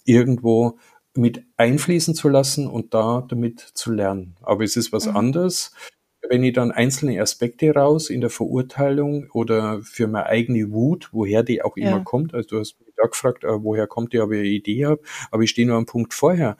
[0.05, 0.77] irgendwo
[1.15, 4.36] mit einfließen zu lassen und da damit zu lernen.
[4.41, 5.17] Aber es ist was mhm.
[5.17, 5.71] anderes,
[6.30, 11.43] wenn ich dann einzelne Aspekte raus in der Verurteilung oder für meine eigene Wut, woher
[11.43, 11.89] die auch ja.
[11.89, 14.86] immer kommt, also du hast mich da gefragt, äh, woher kommt die, ich eine Idee
[14.86, 16.58] habe, aber ich stehe nur am Punkt vorher.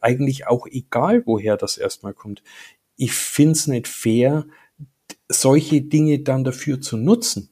[0.00, 2.42] Eigentlich auch egal, woher das erstmal kommt.
[2.96, 4.46] Ich find's nicht fair,
[5.28, 7.50] solche Dinge dann dafür zu nutzen.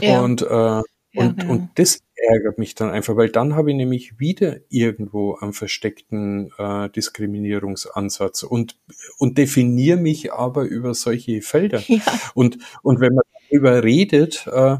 [0.00, 0.20] Ja.
[0.22, 0.82] Und, äh,
[1.16, 5.36] und, ja, und das ärgert mich dann einfach, weil dann habe ich nämlich wieder irgendwo
[5.36, 8.76] einen versteckten äh, Diskriminierungsansatz und,
[9.18, 11.82] und definiere mich aber über solche Felder.
[11.88, 12.02] Ja.
[12.34, 14.76] Und, und wenn man darüber redet, äh,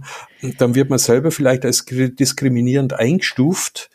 [0.58, 3.90] dann wird man selber vielleicht als diskriminierend eingestuft,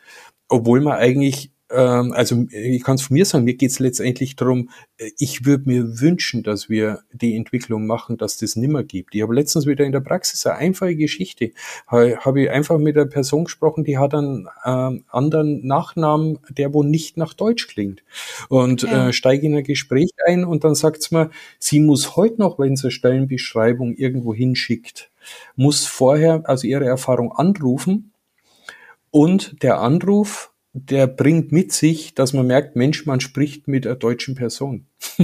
[0.47, 4.35] obwohl man eigentlich ähm, also ich kann es von mir sagen, mir geht es letztendlich
[4.35, 9.15] darum, äh, ich würde mir wünschen, dass wir die Entwicklung machen, dass das nimmer gibt.
[9.15, 11.51] Ich habe letztens wieder in der Praxis eine einfache Geschichte,
[11.87, 16.83] habe ich einfach mit einer Person gesprochen, die hat einen ähm, anderen Nachnamen, der wo
[16.83, 18.03] nicht nach Deutsch klingt.
[18.49, 19.09] Und ja.
[19.09, 21.29] äh, steige in ein Gespräch ein und dann sagt es mir,
[21.59, 25.11] sie muss heute noch, wenn sie eine Stellenbeschreibung irgendwo hinschickt,
[25.55, 28.11] muss vorher also ihre Erfahrung anrufen
[29.11, 33.95] und der Anruf der bringt mit sich, dass man merkt, Mensch, man spricht mit einer
[33.95, 34.85] deutschen Person.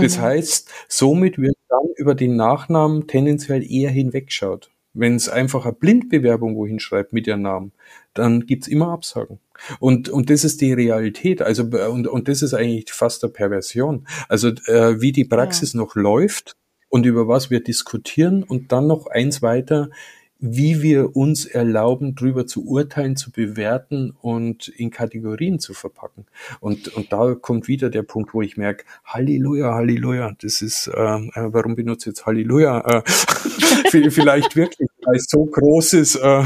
[0.00, 0.20] das mhm.
[0.20, 4.70] heißt, somit wird dann über den Nachnamen tendenziell eher hinwegschaut.
[4.92, 7.72] Wenn es einfach eine Blindbewerbung wohin schreibt mit ihrem Namen,
[8.14, 9.38] dann gibt's immer Absagen.
[9.78, 11.42] Und, und das ist die Realität.
[11.42, 14.06] Also, und, und das ist eigentlich fast eine Perversion.
[14.28, 15.80] Also, äh, wie die Praxis ja.
[15.80, 16.56] noch läuft
[16.88, 19.90] und über was wir diskutieren und dann noch eins weiter,
[20.38, 26.26] wie wir uns erlauben, drüber zu urteilen, zu bewerten und in Kategorien zu verpacken.
[26.60, 31.00] Und, und da kommt wieder der Punkt, wo ich merke, Halleluja, Halleluja, das ist, äh,
[31.00, 32.80] äh warum benutze ich jetzt Halleluja?
[32.80, 33.02] Äh,
[34.10, 36.44] vielleicht wirklich, weil es so groß ist, äh,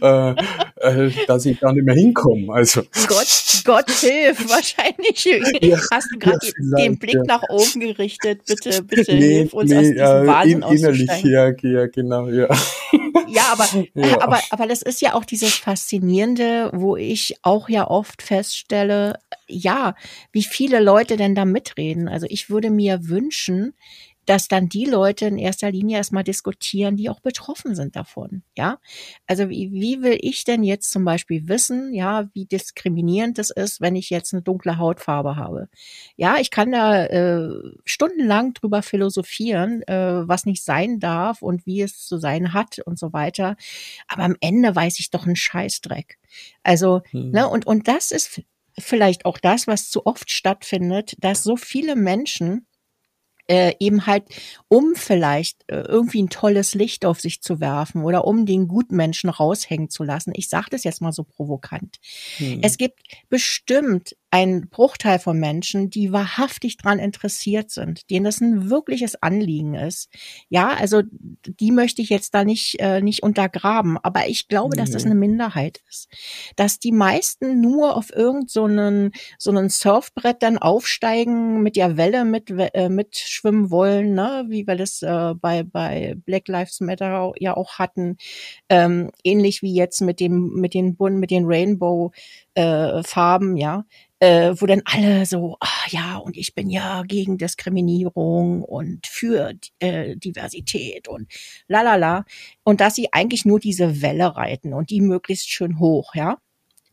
[0.00, 0.34] äh,
[0.80, 2.52] äh, dass ich da nicht mehr hinkomme.
[2.52, 2.82] Also.
[3.08, 5.24] Gott, Gott hilf, wahrscheinlich
[5.60, 7.22] ja, hast du gerade ja, den Blick ja.
[7.26, 8.40] nach oben gerichtet.
[8.46, 12.48] Bitte, bitte nee, hilf uns nee, aus diesem Wahnsinn in, Innerlich, ja, ja, genau, ja.
[13.26, 14.20] Ja, aber, ja.
[14.20, 19.94] aber, aber das ist ja auch dieses Faszinierende, wo ich auch ja oft feststelle, ja,
[20.32, 22.08] wie viele Leute denn da mitreden.
[22.08, 23.74] Also ich würde mir wünschen,
[24.28, 28.42] dass dann die Leute in erster Linie erstmal diskutieren, die auch betroffen sind davon.
[28.58, 28.78] Ja,
[29.26, 33.80] also wie, wie will ich denn jetzt zum Beispiel wissen, ja, wie diskriminierend es ist,
[33.80, 35.70] wenn ich jetzt eine dunkle Hautfarbe habe?
[36.16, 37.48] Ja, ich kann da äh,
[37.86, 42.98] stundenlang drüber philosophieren, äh, was nicht sein darf und wie es zu sein hat und
[42.98, 43.56] so weiter.
[44.08, 46.18] Aber am Ende weiß ich doch einen Scheißdreck.
[46.62, 47.30] Also, hm.
[47.30, 48.42] ne, und, und das ist
[48.78, 52.67] vielleicht auch das, was zu oft stattfindet, dass so viele Menschen
[53.48, 54.24] äh, eben halt,
[54.68, 59.30] um vielleicht äh, irgendwie ein tolles Licht auf sich zu werfen oder um den Gutmenschen
[59.30, 60.32] raushängen zu lassen.
[60.36, 61.96] Ich sage das jetzt mal so provokant.
[62.36, 62.60] Hm.
[62.62, 68.68] Es gibt bestimmt ein Bruchteil von Menschen, die wahrhaftig dran interessiert sind, denen das ein
[68.68, 70.10] wirkliches Anliegen ist.
[70.50, 71.02] Ja, also
[71.46, 75.14] die möchte ich jetzt da nicht äh, nicht untergraben, aber ich glaube, dass das eine
[75.14, 76.08] Minderheit ist,
[76.56, 81.96] dass die meisten nur auf irgend so einen so einen Surfbrett dann aufsteigen, mit der
[81.96, 87.32] Welle mit äh, mitschwimmen wollen, ne, wie wir das äh, bei bei Black Lives Matter
[87.38, 88.18] ja auch hatten,
[88.68, 92.12] ähm, ähnlich wie jetzt mit dem mit den Bund mit den Rainbow
[92.54, 93.86] äh, Farben, ja
[94.20, 99.54] äh, wo dann alle so, ah ja, und ich bin ja gegen Diskriminierung und für
[99.78, 101.30] äh, Diversität und
[101.68, 102.24] lalala.
[102.64, 106.38] Und dass sie eigentlich nur diese Welle reiten und die möglichst schön hoch, ja.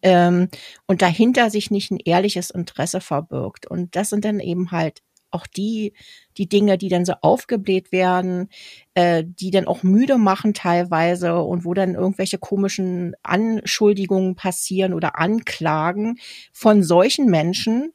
[0.01, 0.49] Ähm,
[0.87, 3.65] und dahinter sich nicht ein ehrliches Interesse verbirgt.
[3.67, 5.01] Und das sind dann eben halt
[5.35, 5.93] auch die,
[6.37, 8.49] die Dinge, die dann so aufgebläht werden,
[8.95, 15.19] äh, die dann auch müde machen teilweise und wo dann irgendwelche komischen Anschuldigungen passieren oder
[15.19, 16.17] Anklagen
[16.51, 17.93] von solchen Menschen,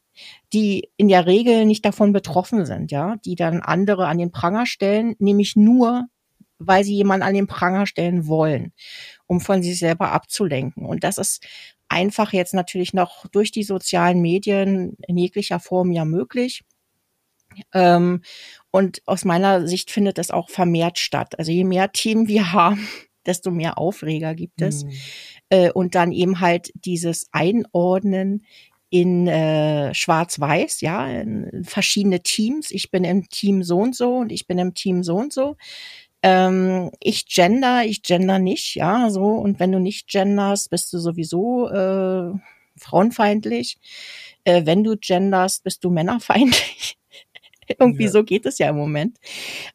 [0.52, 4.66] die in der Regel nicht davon betroffen sind, ja, die dann andere an den Pranger
[4.66, 6.06] stellen, nämlich nur,
[6.58, 8.72] weil sie jemanden an den Pranger stellen wollen,
[9.26, 10.84] um von sich selber abzulenken.
[10.84, 11.42] Und das ist
[11.88, 16.62] einfach jetzt natürlich noch durch die sozialen Medien in jeglicher Form ja möglich.
[17.72, 18.22] Ähm,
[18.70, 21.38] und aus meiner Sicht findet das auch vermehrt statt.
[21.38, 22.86] Also je mehr Themen wir haben,
[23.26, 24.84] desto mehr Aufreger gibt es.
[24.84, 24.90] Mhm.
[25.50, 28.44] Äh, und dann eben halt dieses Einordnen
[28.90, 32.72] in äh, Schwarz-Weiß, ja, in verschiedene Teams.
[32.72, 35.56] Ich bin im Team so und so und ich bin im Team so und so.
[36.22, 39.24] Ähm, ich gender, ich gender nicht, ja, so.
[39.24, 42.32] Und wenn du nicht genderst, bist du sowieso äh,
[42.76, 43.78] frauenfeindlich.
[44.44, 46.99] Äh, wenn du genderst, bist du männerfeindlich.
[47.78, 48.10] irgendwie ja.
[48.10, 49.18] so geht es ja im Moment.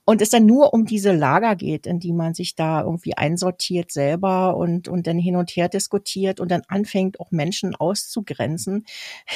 [0.06, 3.92] Und es dann nur um diese Lager geht, in die man sich da irgendwie einsortiert
[3.92, 8.86] selber und, und dann hin und her diskutiert und dann anfängt auch Menschen auszugrenzen,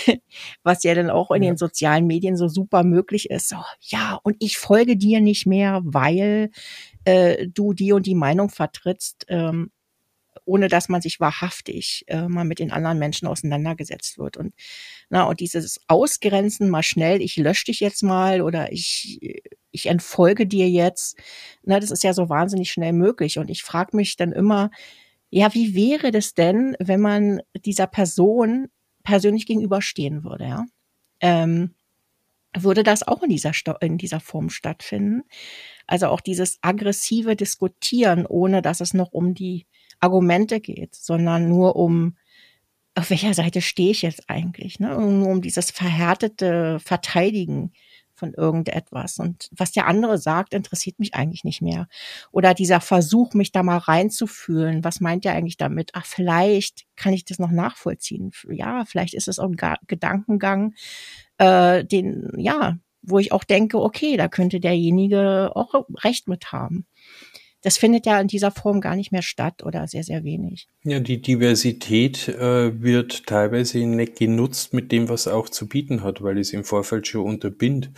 [0.64, 1.52] was ja dann auch in ja.
[1.52, 3.50] den sozialen Medien so super möglich ist.
[3.50, 6.52] So, ja, und ich folge dir nicht mehr, weil
[7.06, 9.26] äh, du die und die Meinung vertrittst.
[9.30, 9.72] Ähm,
[10.50, 14.36] ohne dass man sich wahrhaftig äh, mal mit den anderen Menschen auseinandergesetzt wird.
[14.36, 14.56] Und,
[15.10, 20.48] na, und dieses Ausgrenzen mal schnell, ich lösche dich jetzt mal oder ich, ich entfolge
[20.48, 21.18] dir jetzt,
[21.64, 23.38] na, das ist ja so wahnsinnig schnell möglich.
[23.38, 24.72] Und ich frage mich dann immer,
[25.30, 28.70] ja, wie wäre das denn, wenn man dieser Person
[29.04, 30.66] persönlich gegenüberstehen würde, ja?
[31.22, 31.76] Ähm,
[32.58, 35.22] würde das auch in dieser, in dieser Form stattfinden?
[35.86, 39.68] Also auch dieses aggressive Diskutieren, ohne dass es noch um die
[40.00, 42.18] Argumente geht, sondern nur um,
[42.96, 44.90] auf welcher Seite stehe ich jetzt eigentlich, ne?
[45.00, 47.72] Nur um dieses verhärtete Verteidigen
[48.20, 49.18] von irgendetwas.
[49.18, 51.88] Und was der andere sagt, interessiert mich eigentlich nicht mehr.
[52.32, 54.84] Oder dieser Versuch, mich da mal reinzufühlen.
[54.84, 55.92] Was meint er eigentlich damit?
[55.94, 58.32] Ach, vielleicht kann ich das noch nachvollziehen.
[58.50, 60.76] Ja, vielleicht ist es auch ein Gedankengang,
[61.38, 66.86] äh, den, ja, wo ich auch denke, okay, da könnte derjenige auch recht mit haben
[67.62, 70.68] das findet ja in dieser Form gar nicht mehr statt oder sehr, sehr wenig.
[70.84, 76.22] Ja, die Diversität äh, wird teilweise nicht genutzt mit dem, was auch zu bieten hat,
[76.24, 77.92] weil es im Vorfeld schon unterbindet.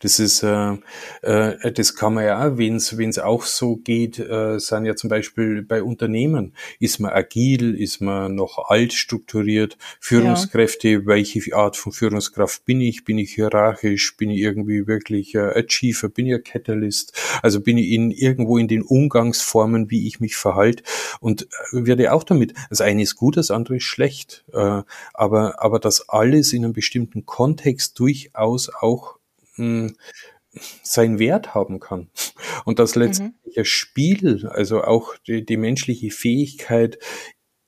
[0.00, 0.74] Das ist, äh,
[1.22, 5.08] äh, das kann man ja auch, wenn es auch so geht, äh, sind ja zum
[5.08, 11.06] Beispiel bei Unternehmen, ist man agil, ist man noch alt strukturiert, Führungskräfte, ja.
[11.06, 16.08] welche Art von Führungskraft bin ich, bin ich hierarchisch, bin ich irgendwie wirklich äh, Achiever,
[16.08, 20.36] bin ich ein Catalyst, also bin ich in irgendwo in den Umgangsformen, wie ich mich
[20.36, 20.82] verhalte
[21.20, 24.82] und äh, werde auch damit, das eine ist gut, das andere ist schlecht, äh,
[25.14, 29.18] aber, aber das alles in einem bestimmten Kontext durchaus auch
[29.56, 29.96] mh, hm,
[30.82, 32.08] seinen Wert haben kann.
[32.64, 33.64] Und das letztlich mhm.
[33.64, 36.98] Spiel, also auch die, die menschliche Fähigkeit,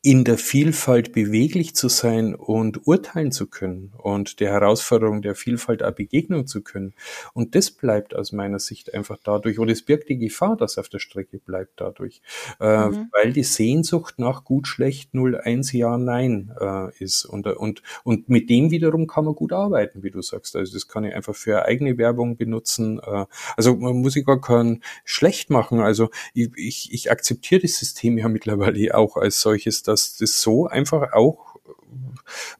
[0.08, 5.82] in der Vielfalt beweglich zu sein und urteilen zu können und der Herausforderung der Vielfalt
[5.82, 6.94] auch begegnen zu können.
[7.34, 10.88] Und das bleibt aus meiner Sicht einfach dadurch, oder es birgt die Gefahr, dass auf
[10.88, 12.22] der Strecke bleibt dadurch,
[12.58, 13.10] äh, mhm.
[13.12, 17.26] weil die Sehnsucht nach gut, schlecht, 0, 1, ja, nein äh, ist.
[17.26, 20.56] Und, und, und mit dem wiederum kann man gut arbeiten, wie du sagst.
[20.56, 22.98] Also das kann ich einfach für eigene Werbung benutzen.
[23.00, 23.26] Äh,
[23.58, 25.80] also man muss ich gar keinen schlecht machen.
[25.80, 30.66] Also ich, ich, ich akzeptiere das System ja mittlerweile auch als solches, dass das so
[30.66, 31.48] einfach auch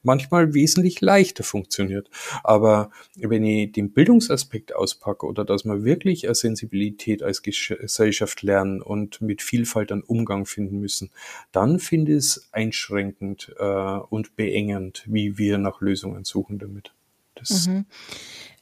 [0.03, 2.09] manchmal wesentlich leichter funktioniert.
[2.43, 8.81] Aber wenn ich den Bildungsaspekt auspacke oder dass wir wirklich eine Sensibilität als Gesellschaft lernen
[8.81, 11.11] und mit Vielfalt einen Umgang finden müssen,
[11.51, 16.93] dann finde ich es einschränkend äh, und beengend, wie wir nach Lösungen suchen damit.
[17.35, 17.85] Das mhm.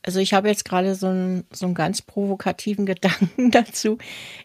[0.07, 3.97] Also ich habe jetzt gerade so einen, so einen ganz provokativen Gedanken dazu.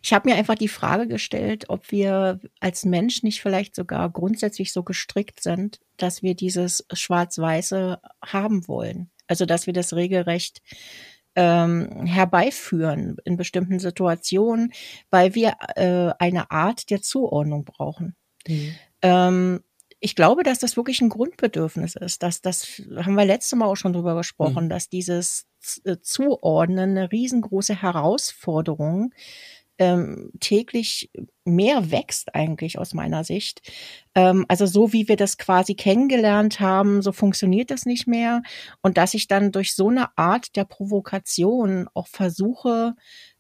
[0.03, 4.73] Ich habe mir einfach die Frage gestellt, ob wir als Mensch nicht vielleicht sogar grundsätzlich
[4.73, 9.13] so gestrickt sind, dass wir dieses Schwarz-Weiße haben wollen.
[9.29, 10.63] Also dass wir das regelrecht
[11.37, 14.73] ähm, herbeiführen in bestimmten Situationen,
[15.11, 18.17] weil wir äh, eine Art der Zuordnung brauchen.
[18.49, 18.75] Mhm.
[19.03, 19.61] Ähm,
[20.01, 22.25] ich glaube, dass das wirklich ein Grundbedürfnis ist.
[22.25, 24.69] Dass das haben wir letzte Mal auch schon drüber gesprochen, mhm.
[24.69, 25.47] dass dieses
[26.03, 29.13] Zuordnen eine riesengroße Herausforderung
[29.79, 31.11] ähm, täglich
[31.45, 33.63] mehr wächst eigentlich aus meiner Sicht.
[34.15, 38.43] Ähm, also so wie wir das quasi kennengelernt haben, so funktioniert das nicht mehr.
[38.83, 42.95] Und dass ich dann durch so eine Art der Provokation auch versuche,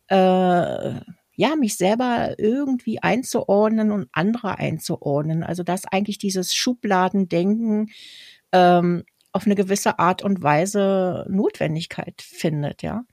[0.09, 1.01] äh,
[1.35, 5.45] ja, mich selber irgendwie einzuordnen und andere einzuordnen.
[5.45, 7.91] Also dass eigentlich dieses Schubladendenken
[8.53, 13.05] ähm, auf eine gewisse Art und Weise Notwendigkeit findet, ja.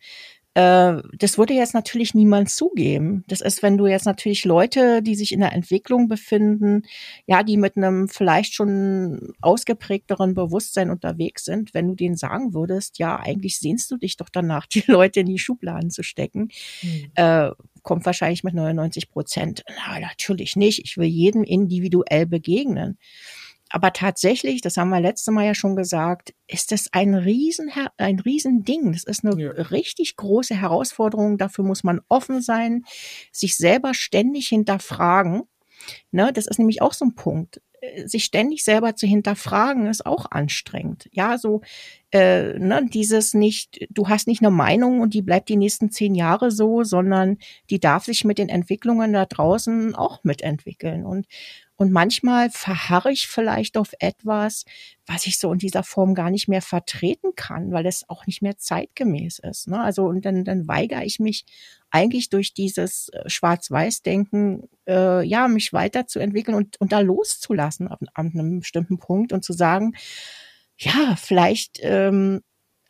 [0.55, 3.23] Äh, das würde jetzt natürlich niemand zugeben.
[3.27, 6.83] Das ist, wenn du jetzt natürlich Leute, die sich in der Entwicklung befinden,
[7.27, 12.97] ja, die mit einem vielleicht schon ausgeprägteren Bewusstsein unterwegs sind, wenn du denen sagen würdest,
[12.97, 16.49] ja, eigentlich sehnst du dich doch danach, die Leute in die Schubladen zu stecken,
[16.81, 17.11] mhm.
[17.15, 17.51] äh,
[17.83, 19.63] kommt wahrscheinlich mit 99 Prozent.
[19.67, 20.83] Na, natürlich nicht.
[20.83, 22.97] Ich will jedem individuell begegnen.
[23.69, 28.19] Aber tatsächlich, das haben wir letzte Mal ja schon gesagt, ist das ein riesen, ein
[28.19, 28.91] riesen Ding.
[28.93, 29.51] Das ist eine ja.
[29.51, 31.37] richtig große Herausforderung.
[31.37, 32.83] Dafür muss man offen sein,
[33.31, 35.43] sich selber ständig hinterfragen.
[36.11, 37.61] Ne, das ist nämlich auch so ein Punkt.
[37.81, 41.07] Äh, sich ständig selber zu hinterfragen ist auch anstrengend.
[41.11, 41.61] Ja, so
[42.11, 46.15] äh, ne, dieses nicht, du hast nicht eine Meinung und die bleibt die nächsten zehn
[46.15, 47.37] Jahre so, sondern
[47.69, 51.05] die darf sich mit den Entwicklungen da draußen auch mitentwickeln.
[51.05, 51.27] Und
[51.79, 54.65] und manchmal verharre ich vielleicht auf etwas,
[55.05, 58.41] was ich so in dieser Form gar nicht mehr vertreten kann, weil es auch nicht
[58.41, 59.69] mehr zeitgemäß ist.
[59.69, 59.81] Ne?
[59.81, 61.45] Also und dann, dann weigere ich mich
[61.89, 68.25] eigentlich durch dieses äh, Schwarz-Weiß-Denken, äh, ja, mich weiterzuentwickeln und, und da loszulassen ab, ab
[68.25, 69.93] einem bestimmten Punkt und zu sagen,
[70.77, 72.41] ja, vielleicht ähm,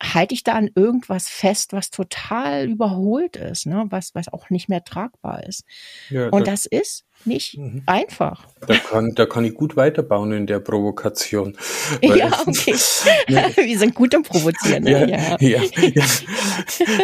[0.02, 3.86] halte ich da an irgendwas fest, was total überholt ist, ne?
[3.90, 5.64] was, was auch nicht mehr tragbar ist.
[6.08, 7.82] Ja, und das, das ist nicht mhm.
[7.86, 8.46] einfach.
[8.66, 11.56] Da kann, da kann ich gut weiterbauen in der Provokation.
[12.02, 12.74] Ja, okay.
[13.56, 14.84] Wir sind gut im Provozieren.
[14.84, 15.08] Ne?
[15.10, 15.62] Ja, ja.
[15.70, 16.04] Ja,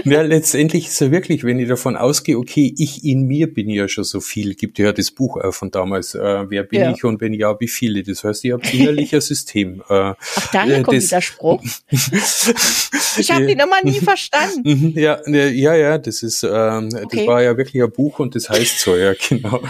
[0.04, 0.22] ja.
[0.22, 4.04] letztendlich ist ja wirklich, wenn ich davon ausgehe, okay, ich in mir bin ja schon
[4.04, 6.90] so viel, gibt ja das Buch von damals, äh, wer bin ja.
[6.92, 8.02] ich und wenn ja, wie viele.
[8.02, 9.82] Das heißt, ich habe innerlich ein System.
[9.88, 10.16] Äh, Ach,
[10.52, 11.62] daher äh, kommt dieser Spruch.
[11.90, 14.62] ich habe den immer nie verstanden.
[14.64, 17.18] Mhm, ja, ja, ja, das ist, ähm, okay.
[17.18, 19.60] das war ja wirklich ein Buch und das heißt so, ja, genau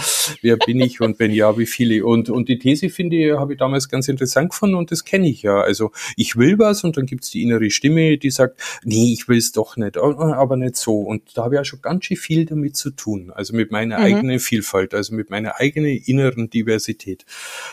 [0.43, 2.05] wer bin ich und wenn ja, wie viele.
[2.05, 5.29] Und, und die These finde ich, habe ich damals ganz interessant gefunden und das kenne
[5.29, 5.61] ich ja.
[5.61, 9.39] Also ich will was und dann gibt's die innere Stimme, die sagt, nee, ich will
[9.39, 11.01] es doch nicht, aber nicht so.
[11.01, 13.31] Und da habe ich ja schon ganz schön viel damit zu tun.
[13.35, 14.05] Also mit meiner mhm.
[14.05, 17.25] eigenen Vielfalt, also mit meiner eigenen inneren Diversität.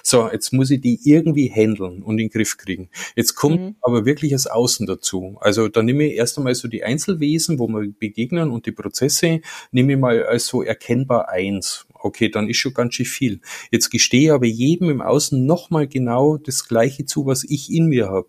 [0.01, 2.89] So, jetzt muss ich die irgendwie handeln und in den Griff kriegen.
[3.15, 3.75] Jetzt kommt mhm.
[3.81, 5.37] aber wirklich das Außen dazu.
[5.41, 9.41] Also da nehme ich erst einmal so die Einzelwesen, wo wir begegnen und die Prozesse,
[9.71, 13.41] nehme ich mal als so erkennbar eins okay, dann ist schon ganz schön viel.
[13.71, 17.87] Jetzt gestehe ich aber jedem im Außen nochmal genau das Gleiche zu, was ich in
[17.87, 18.27] mir habe.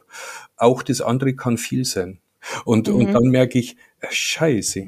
[0.56, 2.20] Auch das andere kann viel sein.
[2.64, 2.94] Und, mhm.
[2.94, 3.76] und dann merke ich,
[4.10, 4.86] Scheiße.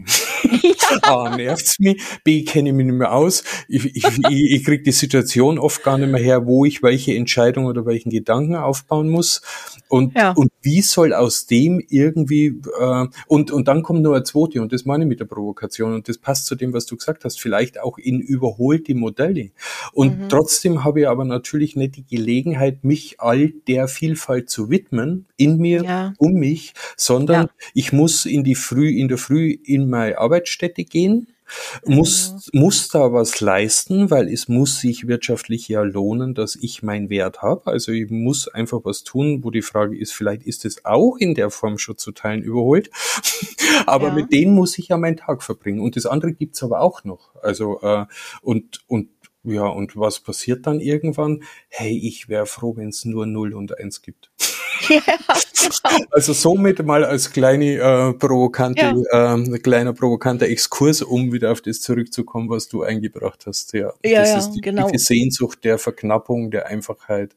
[1.03, 4.83] A, nervt's mich, B, kenne ich mich nicht mehr aus, ich, ich, ich, ich kriege
[4.83, 9.09] die Situation oft gar nicht mehr her, wo ich welche Entscheidung oder welchen Gedanken aufbauen
[9.09, 9.43] muss
[9.89, 10.33] und, ja.
[10.33, 14.73] und wie soll aus dem irgendwie, äh, und, und dann kommt nur ein zweite und
[14.73, 17.41] das meine ich mit der Provokation und das passt zu dem, was du gesagt hast,
[17.41, 19.51] vielleicht auch in überholte Modelle.
[19.93, 20.29] Und mhm.
[20.29, 25.59] trotzdem habe ich aber natürlich nicht die Gelegenheit, mich all der Vielfalt zu widmen, in
[25.59, 26.15] mir, ja.
[26.19, 27.51] um mich, sondern ja.
[27.75, 31.29] ich muss in die Früh, in der Früh in meine Arbeitsstätte gehen,
[31.85, 32.65] muss, genau.
[32.65, 37.43] muss da was leisten, weil es muss sich wirtschaftlich ja lohnen, dass ich meinen Wert
[37.43, 37.71] habe.
[37.71, 41.35] Also ich muss einfach was tun, wo die Frage ist, vielleicht ist es auch in
[41.35, 42.91] der Form schon zu Teilen überholt.
[43.87, 44.15] aber ja.
[44.15, 45.81] mit denen muss ich ja meinen Tag verbringen.
[45.81, 47.35] Und das andere gibt's aber auch noch.
[47.43, 48.07] Also äh,
[48.43, 49.09] und, und
[49.45, 51.45] ja, und was passiert dann irgendwann?
[51.69, 54.33] Hey, ich wäre froh, wenn es nur 0 und 1 gibt.
[54.89, 56.05] Ja, genau.
[56.11, 59.35] Also somit mal als kleine äh, provokante, ja.
[59.35, 63.73] ähm, kleiner provokanter Exkurs, um wieder auf das zurückzukommen, was du eingebracht hast.
[63.73, 64.89] Ja, ja das ja, ist die genau.
[64.95, 67.35] Sehnsucht der Verknappung, der Einfachheit,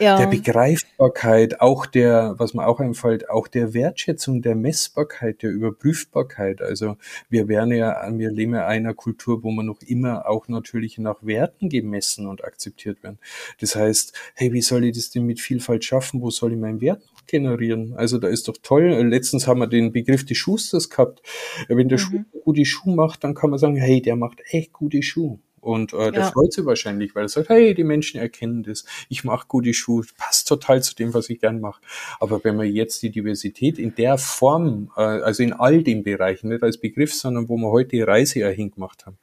[0.00, 6.62] der Begreifbarkeit, auch der, was mir auch einfällt, auch der Wertschätzung, der Messbarkeit, der Überprüfbarkeit.
[6.62, 6.96] Also
[7.28, 11.18] wir werden ja, wir leben ja einer Kultur, wo man noch immer auch natürlich nach
[11.22, 13.18] Werten gemessen und akzeptiert werden.
[13.60, 16.22] Das heißt, hey, wie soll ich das denn mit Vielfalt schaffen?
[16.22, 17.94] Wo soll ich meinen Wert generieren.
[17.96, 18.84] Also da ist doch toll.
[19.08, 21.22] Letztens haben wir den Begriff des Schusters gehabt.
[21.68, 22.02] Wenn der mhm.
[22.02, 25.38] Schuh gute Schuh macht, dann kann man sagen, hey, der macht echt gute Schuhe.
[25.60, 26.30] Und äh, der ja.
[26.30, 30.04] freut sich wahrscheinlich, weil er sagt, hey, die Menschen erkennen das, ich mache gute Schuhe,
[30.16, 31.82] passt total zu dem, was ich gern mache.
[32.18, 36.48] Aber wenn wir jetzt die Diversität in der Form, äh, also in all den Bereichen,
[36.48, 39.18] nicht als Begriff, sondern wo wir heute die Reise ja hingemacht haben,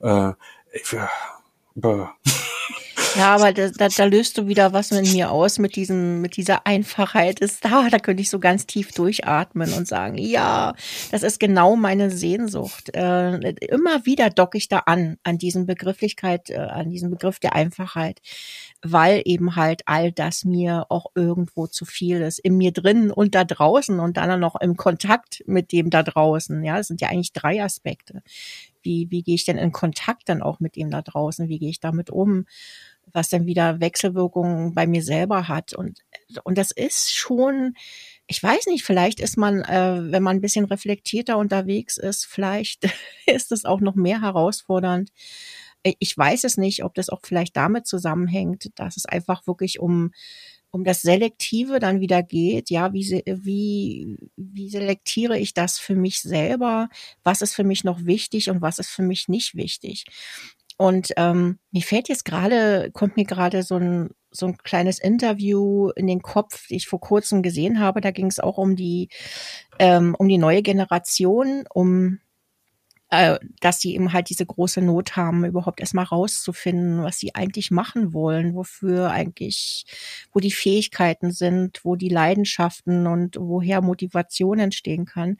[0.00, 0.34] äh,
[0.72, 2.06] ich, äh,
[3.16, 6.36] Ja, aber da, da, da löst du wieder was mit mir aus, mit diesem, mit
[6.36, 7.40] dieser Einfachheit.
[7.40, 10.74] Ist da, da könnte ich so ganz tief durchatmen und sagen, ja,
[11.10, 12.94] das ist genau meine Sehnsucht.
[12.94, 17.54] Äh, immer wieder docke ich da an, an diesen Begrifflichkeit, äh, an diesem Begriff der
[17.54, 18.20] Einfachheit,
[18.82, 22.38] weil eben halt all das mir auch irgendwo zu viel ist.
[22.38, 26.62] In mir drin und da draußen und dann noch im Kontakt mit dem da draußen.
[26.64, 28.22] Ja, das sind ja eigentlich drei Aspekte.
[28.86, 31.50] Wie, wie gehe ich denn in Kontakt dann auch mit dem da draußen?
[31.50, 32.46] Wie gehe ich damit um?
[33.12, 35.72] was dann wieder Wechselwirkungen bei mir selber hat.
[35.74, 36.00] Und,
[36.44, 37.74] und das ist schon,
[38.26, 42.88] ich weiß nicht, vielleicht ist man, äh, wenn man ein bisschen reflektierter unterwegs ist, vielleicht
[43.26, 45.10] ist es auch noch mehr herausfordernd.
[46.00, 50.12] Ich weiß es nicht, ob das auch vielleicht damit zusammenhängt, dass es einfach wirklich um
[50.70, 56.20] um das Selektive dann wieder geht, ja, wie, wie, wie selektiere ich das für mich
[56.20, 56.88] selber?
[57.24, 60.04] Was ist für mich noch wichtig und was ist für mich nicht wichtig?
[60.78, 65.90] Und ähm, mir fällt jetzt gerade, kommt mir gerade so ein, so ein kleines Interview
[65.96, 68.02] in den Kopf, die ich vor kurzem gesehen habe.
[68.02, 69.08] Da ging es auch um die,
[69.78, 72.18] ähm, um die neue Generation, um
[73.10, 77.70] äh, dass sie eben halt diese große Not haben, überhaupt erstmal rauszufinden, was sie eigentlich
[77.70, 79.84] machen wollen, wofür eigentlich,
[80.32, 85.36] wo die Fähigkeiten sind, wo die Leidenschaften und woher Motivation entstehen kann.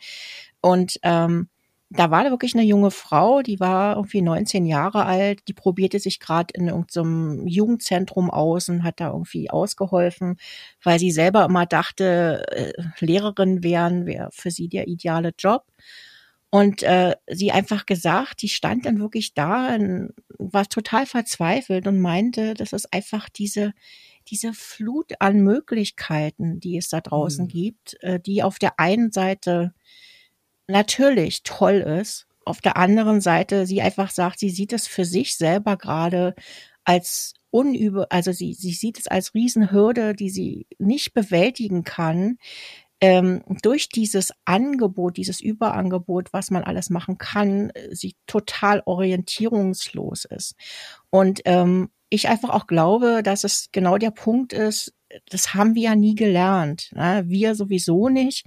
[0.61, 1.49] Und ähm,
[1.91, 6.01] da war da wirklich eine junge Frau, die war irgendwie 19 Jahre alt, die probierte
[6.01, 10.37] sich gerade in irgendeinem Jugendzentrum aus und hat da irgendwie ausgeholfen,
[10.83, 12.73] weil sie selber immer dachte, äh,
[13.05, 15.65] Lehrerin wären, wäre für sie der ideale Job.
[16.51, 22.01] Und äh, sie einfach gesagt, die stand dann wirklich da, und war total verzweifelt und
[22.01, 23.73] meinte, das ist einfach diese,
[24.29, 27.49] diese Flut an Möglichkeiten, die es da draußen mhm.
[27.49, 29.75] gibt, äh, die auf der einen Seite
[30.69, 32.27] natürlich toll ist.
[32.45, 36.35] Auf der anderen Seite, sie einfach sagt, sie sieht es für sich selber gerade
[36.85, 42.39] als unübe, also sie, sie sieht es als Riesenhürde, die sie nicht bewältigen kann,
[43.01, 50.55] ähm, durch dieses Angebot, dieses Überangebot, was man alles machen kann, sie total orientierungslos ist.
[51.11, 54.95] Und ähm, ich einfach auch glaube, dass es genau der Punkt ist,
[55.31, 56.91] das haben wir ja nie gelernt.
[56.95, 57.25] Ne?
[57.27, 58.47] Wir sowieso nicht.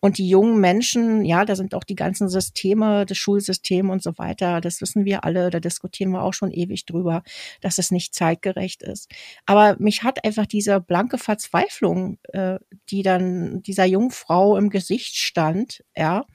[0.00, 4.16] Und die jungen Menschen, ja, da sind auch die ganzen Systeme, das Schulsystem und so
[4.16, 7.22] weiter, das wissen wir alle, da diskutieren wir auch schon ewig drüber,
[7.60, 9.10] dass es nicht zeitgerecht ist.
[9.44, 15.16] Aber mich hat einfach diese blanke Verzweiflung, äh, die dann dieser jungen Frau im Gesicht
[15.16, 16.26] stand, ja,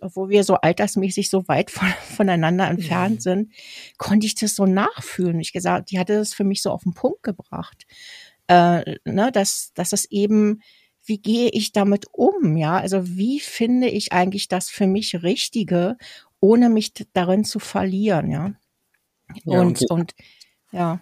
[0.00, 3.52] obwohl wir so altersmäßig so weit von, voneinander entfernt sind,
[3.96, 5.40] konnte ich das so nachfühlen.
[5.40, 7.84] Ich gesagt, die hatte es für mich so auf den Punkt gebracht,
[8.46, 10.60] äh, ne, dass, dass es eben
[11.08, 12.56] wie gehe ich damit um?
[12.56, 15.96] Ja, also wie finde ich eigentlich das für mich Richtige,
[16.40, 18.30] ohne mich darin zu verlieren?
[18.30, 18.52] Ja,
[19.44, 20.14] ja und, und, und
[20.70, 21.00] ja.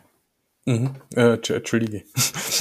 [0.66, 0.90] Mhm.
[1.14, 2.02] Äh, Entschuldige.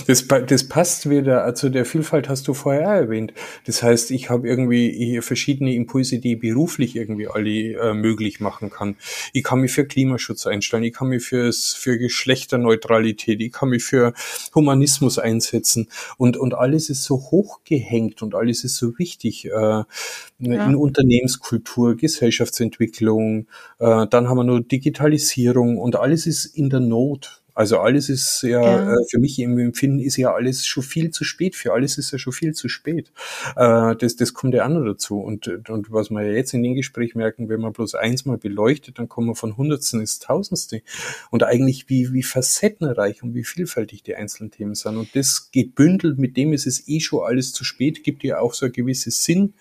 [0.07, 3.33] Das, das passt wieder zu der Vielfalt, hast du vorher erwähnt.
[3.65, 8.97] Das heißt, ich habe irgendwie verschiedene Impulse, die beruflich irgendwie alle äh, möglich machen kann.
[9.33, 13.83] Ich kann mich für Klimaschutz einstellen, ich kann mich fürs, für Geschlechterneutralität, ich kann mich
[13.83, 14.13] für
[14.53, 15.87] Humanismus einsetzen
[16.17, 19.85] und, und alles ist so hochgehängt und alles ist so wichtig äh, ja.
[20.39, 23.47] in Unternehmenskultur, Gesellschaftsentwicklung,
[23.79, 27.41] äh, dann haben wir nur Digitalisierung und alles ist in der Not.
[27.55, 28.93] Also alles ist ja, ja.
[28.93, 31.55] Äh, für mich im Empfinden ist ja alles schon viel zu spät.
[31.55, 33.13] Für alles ist ja schon viel zu spät.
[33.55, 35.19] Äh, das, das kommt ja auch noch dazu.
[35.19, 38.37] Und, und was wir ja jetzt in dem Gespräch merken, wenn man bloß eins mal
[38.37, 40.81] beleuchtet, dann kommen wir von Hundertsten ins Tausendste.
[41.31, 44.97] Und eigentlich wie, wie facettenreich und wie vielfältig die einzelnen Themen sind.
[44.97, 48.53] Und das gebündelt mit dem ist es eh schon alles zu spät, gibt ja auch
[48.53, 49.53] so eine gewisse Sinn.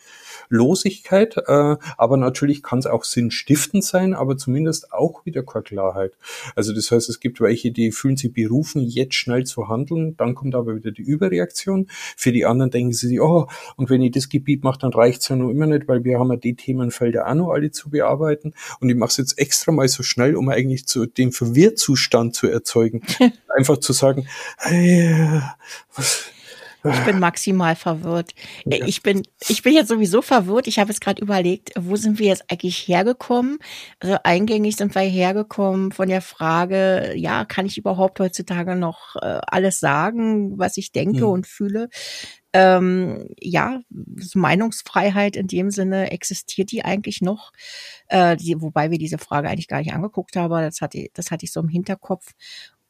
[0.49, 6.13] Losigkeit, äh, aber natürlich kann es auch sinnstiftend sein, aber zumindest auch wieder keine Klarheit.
[6.55, 10.35] Also das heißt, es gibt welche, die fühlen sich berufen, jetzt schnell zu handeln, dann
[10.35, 11.89] kommt aber wieder die Überreaktion.
[12.17, 15.29] Für die anderen denken sie sich, oh, und wenn ich das Gebiet mache, dann reicht's
[15.29, 18.55] ja noch immer nicht, weil wir haben ja die Themenfelder auch noch alle zu bearbeiten
[18.81, 22.49] und ich mache es jetzt extra mal so schnell, um eigentlich zu den Verwirrzustand zu
[22.49, 23.03] erzeugen.
[23.57, 24.27] Einfach zu sagen,
[24.59, 25.41] hey,
[25.95, 26.25] was,
[26.85, 28.35] ich bin maximal verwirrt.
[28.65, 28.85] Ja.
[28.87, 30.67] Ich bin, ich bin jetzt sowieso verwirrt.
[30.67, 33.59] Ich habe jetzt gerade überlegt, wo sind wir jetzt eigentlich hergekommen?
[34.01, 39.41] Also eingängig sind wir hergekommen von der Frage, ja, kann ich überhaupt heutzutage noch äh,
[39.47, 41.29] alles sagen, was ich denke hm.
[41.29, 41.89] und fühle?
[42.55, 43.81] ähm, ja,
[44.35, 47.53] Meinungsfreiheit in dem Sinne, existiert die eigentlich noch?
[48.07, 51.45] Äh, die, wobei wir diese Frage eigentlich gar nicht angeguckt haben, das hatte, das hatte
[51.45, 52.33] ich so im Hinterkopf.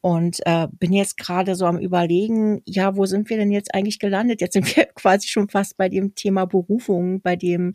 [0.05, 3.97] Und äh, bin jetzt gerade so am überlegen, ja, wo sind wir denn jetzt eigentlich
[3.97, 4.39] gelandet?
[4.39, 7.71] Jetzt sind wir quasi schon fast bei dem Thema Berufung, bei dem,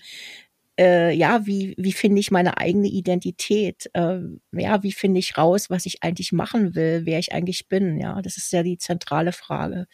[0.78, 3.90] äh, ja, wie, wie finde ich meine eigene Identität?
[3.94, 4.20] Äh,
[4.52, 7.98] ja, wie finde ich raus, was ich eigentlich machen will, wer ich eigentlich bin?
[7.98, 9.88] Ja, das ist ja die zentrale Frage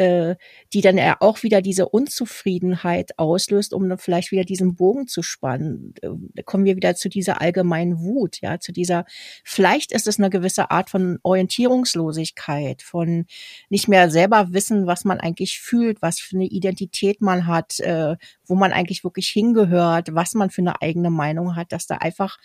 [0.00, 0.36] äh,
[0.72, 5.22] die dann ja auch wieder diese Unzufriedenheit auslöst, um dann vielleicht wieder diesen Bogen zu
[5.22, 5.92] spannen.
[6.00, 9.04] Äh, da kommen wir wieder zu dieser allgemeinen Wut, ja, zu dieser,
[9.44, 13.26] vielleicht ist es eine gewisse Art von Orientierungslosigkeit, von
[13.68, 18.16] nicht mehr selber wissen, was man eigentlich fühlt, was für eine Identität man hat, äh,
[18.46, 22.38] wo man eigentlich wirklich hingehört, was man für eine eigene Meinung hat, dass da einfach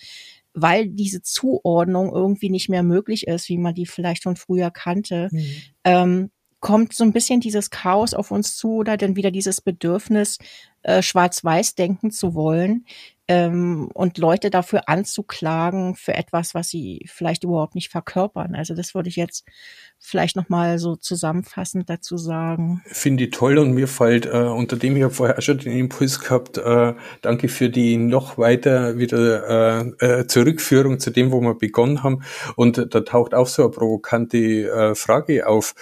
[0.57, 5.27] weil diese Zuordnung irgendwie nicht mehr möglich ist, wie man die vielleicht von früher kannte,
[5.31, 5.47] mhm.
[5.83, 6.31] ähm,
[6.65, 10.39] kommt so ein bisschen dieses Chaos auf uns zu oder dann wieder dieses Bedürfnis,
[10.81, 12.85] äh, schwarz-weiß denken zu wollen
[13.27, 18.53] ähm, und Leute dafür anzuklagen für etwas, was sie vielleicht überhaupt nicht verkörpern.
[18.55, 19.45] Also das würde ich jetzt
[19.97, 22.83] vielleicht nochmal so zusammenfassend dazu sagen.
[22.85, 26.19] Finde ich toll und mir fällt, äh, unter dem ich habe vorher schon den Impuls
[26.19, 31.55] gehabt, äh, danke für die noch weiter wieder äh, äh, Zurückführung zu dem, wo wir
[31.55, 32.23] begonnen haben.
[32.55, 34.37] Und da taucht auch so eine provokante
[34.69, 35.73] äh, Frage auf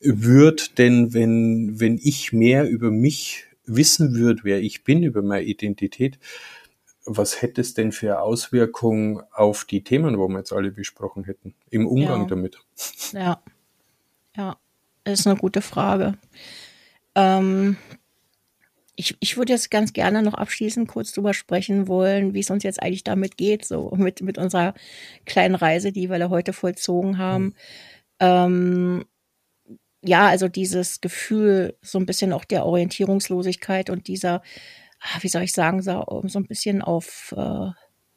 [0.00, 5.44] wird denn, wenn, wenn ich mehr über mich wissen würde, wer ich bin, über meine
[5.44, 6.18] Identität,
[7.06, 11.54] was hätte es denn für Auswirkungen auf die Themen, wo wir jetzt alle besprochen hätten,
[11.70, 12.26] im Umgang ja.
[12.26, 12.58] damit?
[13.12, 13.42] Ja,
[14.36, 14.56] ja,
[15.04, 16.14] ist eine gute Frage.
[17.14, 17.76] Ähm,
[18.96, 22.62] ich, ich würde jetzt ganz gerne noch abschließend kurz drüber sprechen wollen, wie es uns
[22.62, 24.74] jetzt eigentlich damit geht, so mit, mit unserer
[25.26, 27.44] kleinen Reise, die wir da heute vollzogen haben.
[27.44, 27.54] Mhm.
[28.20, 29.04] Ähm,
[30.02, 34.42] ja, also dieses Gefühl so ein bisschen auch der Orientierungslosigkeit und dieser,
[35.20, 37.70] wie soll ich sagen, so, so ein bisschen auf, äh,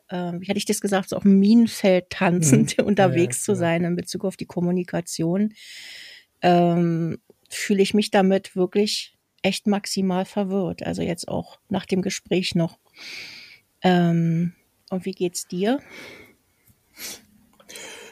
[0.10, 2.86] äh, wie hatte ich das gesagt, so auf dem Minenfeld tanzend mhm.
[2.86, 5.54] unterwegs ja, zu sein in Bezug auf die Kommunikation,
[6.42, 7.18] ähm,
[7.50, 10.84] fühle ich mich damit wirklich echt maximal verwirrt.
[10.84, 12.80] Also jetzt auch nach dem Gespräch noch.
[13.82, 14.54] Ähm,
[14.90, 15.80] und wie geht's dir?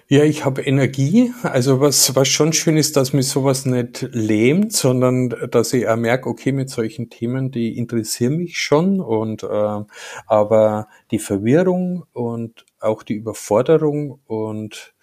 [0.07, 1.33] Ja, ich habe Energie.
[1.41, 5.95] Also was, was schon schön ist, dass mich sowas nicht lähmt, sondern dass ich auch
[5.95, 8.99] merke, okay, mit solchen Themen, die interessieren mich schon.
[8.99, 9.83] Und äh,
[10.27, 14.93] aber die Verwirrung und auch die Überforderung und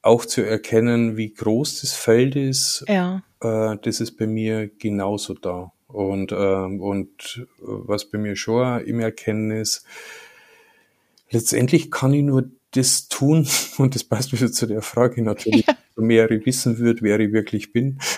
[0.00, 3.22] auch zu erkennen, wie groß das Feld ist, ja.
[3.40, 5.72] äh, das ist bei mir genauso da.
[5.88, 9.84] Und, äh, und was bei mir schon im Erkennen ist,
[11.30, 13.46] letztendlich kann ich nur das tun,
[13.78, 15.74] und das passt wieder zu der Frage natürlich, ja.
[15.96, 17.98] mehr ich wissen würde, wer ich wirklich bin.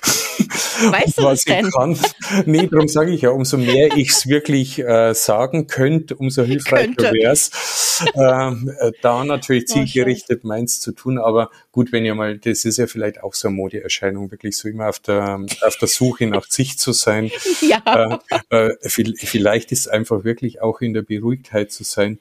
[0.91, 1.71] Weißt du was denn?
[1.71, 1.99] Kann.
[2.45, 7.13] Nee, darum sage ich ja, umso mehr ich es wirklich äh, sagen könnte, umso hilfreicher
[7.13, 8.05] wäre es.
[8.15, 12.67] Ähm, äh, da natürlich oh, zielgerichtet meins zu tun, aber gut, wenn ihr mal, das
[12.67, 16.27] ist ja vielleicht auch so eine Modeerscheinung, wirklich so immer auf der, auf der Suche
[16.27, 17.31] nach sich zu sein.
[17.63, 18.21] Ja.
[18.51, 22.19] Äh, äh, vielleicht ist einfach wirklich auch in der Beruhigtheit zu sein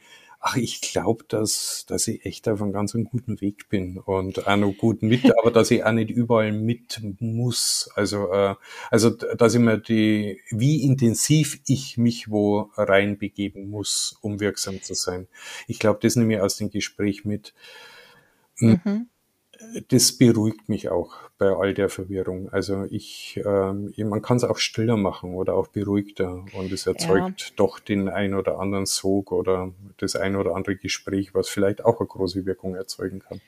[0.48, 4.56] ach, ich glaube, dass, dass ich echt auf einem ganz guten Weg bin und auch
[4.56, 7.90] noch gut mit, aber dass ich auch nicht überall mit muss.
[7.96, 8.54] Also, äh,
[8.92, 14.94] also, dass ich mir die, wie intensiv ich mich wo reinbegeben muss, um wirksam zu
[14.94, 15.28] sein.
[15.68, 17.56] Ich glaube, das nehme ich aus dem Gespräch mit.
[18.60, 19.10] Mhm
[19.90, 22.50] das beruhigt mich auch bei all der Verwirrung.
[22.50, 27.42] Also ich, ähm, man kann es auch stiller machen oder auch beruhigter und es erzeugt
[27.42, 27.48] ja.
[27.56, 32.00] doch den ein oder anderen Sog oder das ein oder andere Gespräch, was vielleicht auch
[32.00, 33.42] eine große Wirkung erzeugen kann.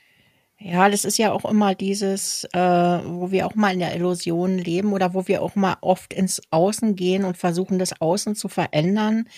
[0.60, 4.58] Ja, das ist ja auch immer dieses, äh, wo wir auch mal in der Illusion
[4.58, 8.48] leben oder wo wir auch mal oft ins Außen gehen und versuchen, das Außen zu
[8.48, 9.28] verändern,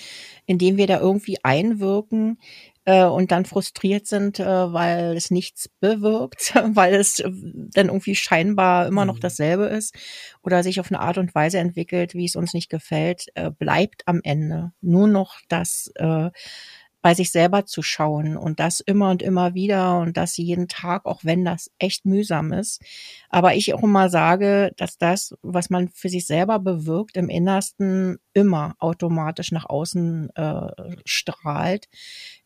[0.46, 2.38] indem wir da irgendwie einwirken
[2.84, 8.14] äh, und dann frustriert sind, äh, weil es nichts bewirkt, weil es äh, dann irgendwie
[8.14, 9.20] scheinbar immer noch mhm.
[9.20, 9.94] dasselbe ist
[10.42, 14.02] oder sich auf eine Art und Weise entwickelt, wie es uns nicht gefällt, äh, bleibt
[14.06, 16.30] am Ende nur noch das äh,
[17.02, 21.06] bei sich selber zu schauen und das immer und immer wieder und das jeden Tag,
[21.06, 22.82] auch wenn das echt mühsam ist.
[23.30, 28.18] Aber ich auch immer sage, dass das, was man für sich selber bewirkt, im Innersten
[28.34, 30.72] immer automatisch nach außen äh,
[31.04, 31.88] strahlt.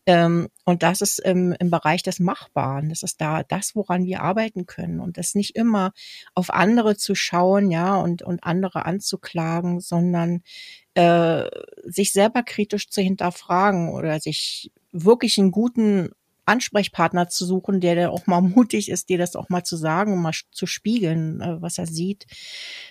[0.05, 2.89] Ähm, und das ist im, im Bereich des Machbaren.
[2.89, 4.99] Das ist da das, woran wir arbeiten können.
[4.99, 5.93] Und das nicht immer
[6.33, 10.43] auf andere zu schauen, ja, und, und andere anzuklagen, sondern
[10.93, 11.45] äh,
[11.83, 16.11] sich selber kritisch zu hinterfragen oder sich wirklich einen guten
[16.45, 20.21] Ansprechpartner zu suchen, der, der auch mal mutig ist, dir das auch mal zu sagen
[20.21, 22.27] mal zu spiegeln, äh, was er sieht.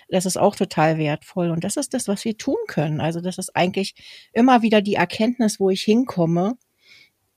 [0.09, 1.49] Das ist auch total wertvoll.
[1.49, 3.01] Und das ist das, was wir tun können.
[3.01, 3.95] Also das ist eigentlich
[4.33, 6.57] immer wieder die Erkenntnis, wo ich hinkomme.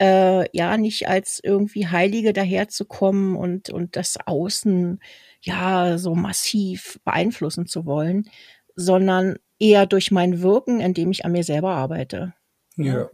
[0.00, 5.00] Äh, ja, nicht als irgendwie Heilige daherzukommen und, und das Außen
[5.40, 8.28] ja so massiv beeinflussen zu wollen,
[8.76, 12.34] sondern eher durch mein Wirken, indem ich an mir selber arbeite.
[12.76, 13.10] Ja.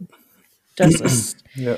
[0.75, 1.77] Das ist, ja.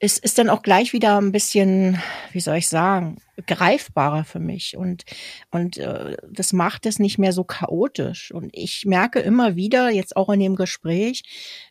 [0.00, 1.98] Ist, ist dann auch gleich wieder ein bisschen,
[2.32, 5.04] wie soll ich sagen, greifbarer für mich und,
[5.50, 8.32] und äh, das macht es nicht mehr so chaotisch.
[8.32, 11.22] Und ich merke immer wieder, jetzt auch in dem Gespräch,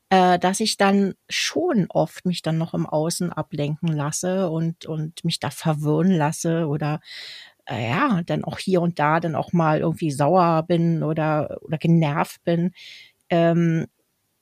[0.09, 5.23] äh, dass ich dann schon oft mich dann noch im Außen ablenken lasse und, und
[5.25, 6.99] mich da verwirren lasse oder
[7.65, 11.79] äh, ja, dann auch hier und da dann auch mal irgendwie sauer bin oder, oder
[11.79, 12.73] genervt bin.
[13.29, 13.87] Ähm,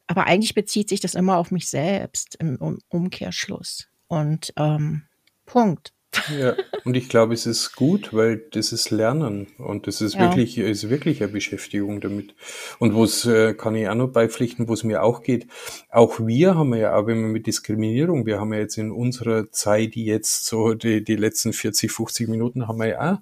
[0.08, 2.58] aber eigentlich bezieht sich das immer auf mich selbst im
[2.90, 3.88] Umkehrschluss.
[4.08, 5.04] Und ähm,
[5.46, 5.94] Punkt.
[6.40, 10.22] Ja, und ich glaube, es ist gut, weil das ist Lernen und das ist ja.
[10.22, 12.34] wirklich, ist wirklich eine Beschäftigung damit.
[12.80, 15.48] Und wo es, äh, kann ich auch noch beipflichten, wo es mir auch geht,
[15.90, 19.52] auch wir haben ja auch, wenn wir mit Diskriminierung, wir haben ja jetzt in unserer
[19.52, 23.18] Zeit jetzt so die, die letzten 40, 50 Minuten haben wir ja auch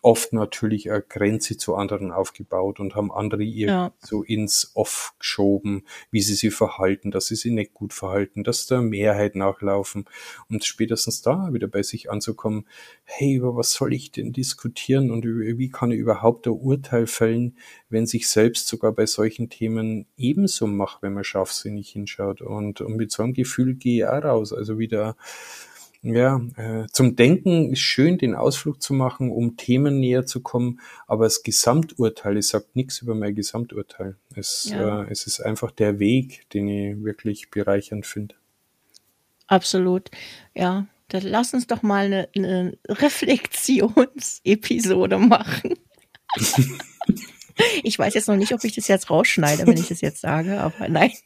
[0.00, 3.92] oft natürlich eine Grenze zu anderen aufgebaut und haben andere ihr ja.
[3.98, 8.66] so ins Off geschoben, wie sie sich verhalten, dass sie sich nicht gut verhalten, dass
[8.66, 10.04] der Mehrheit nachlaufen.
[10.48, 12.66] Und spätestens da wieder bei sich anzukommen,
[13.04, 17.56] hey, über was soll ich denn diskutieren und wie kann ich überhaupt ein Urteil fällen,
[17.88, 22.40] wenn sich selbst sogar bei solchen Themen ebenso macht, wenn man scharfsinnig hinschaut.
[22.40, 25.16] Und, und mit so einem Gefühl gehe ich auch raus, also wieder
[26.02, 30.78] ja, äh, zum Denken ist schön, den Ausflug zu machen, um Themen näher zu kommen,
[31.06, 34.16] aber das Gesamturteil, es sagt nichts über mein Gesamturteil.
[34.34, 35.02] Es, ja.
[35.02, 38.36] äh, es ist einfach der Weg, den ich wirklich bereichernd finde.
[39.48, 40.12] Absolut,
[40.54, 40.86] ja.
[41.08, 45.74] Dann lass uns doch mal eine, eine Reflexionsepisode machen.
[47.82, 50.60] ich weiß jetzt noch nicht, ob ich das jetzt rausschneide, wenn ich das jetzt sage,
[50.60, 51.12] aber nein.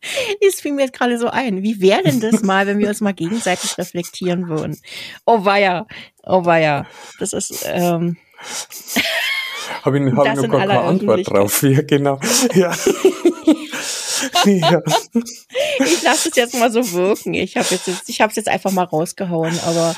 [0.40, 1.62] Das fiel mir jetzt gerade so ein.
[1.62, 4.78] Wie wäre denn das mal, wenn wir uns mal gegenseitig reflektieren würden?
[5.26, 5.86] Oh weia,
[6.24, 6.86] oh weia.
[7.18, 8.16] Das ist, ähm,
[9.82, 11.62] habe ich, hab ich noch gar keine Antwort drauf.
[11.62, 12.18] Ja, genau.
[12.54, 12.72] Ja.
[14.44, 14.82] ja.
[15.80, 17.34] Ich lasse es jetzt mal so wirken.
[17.34, 19.96] Ich habe jetzt, ich habe es jetzt einfach mal rausgehauen, aber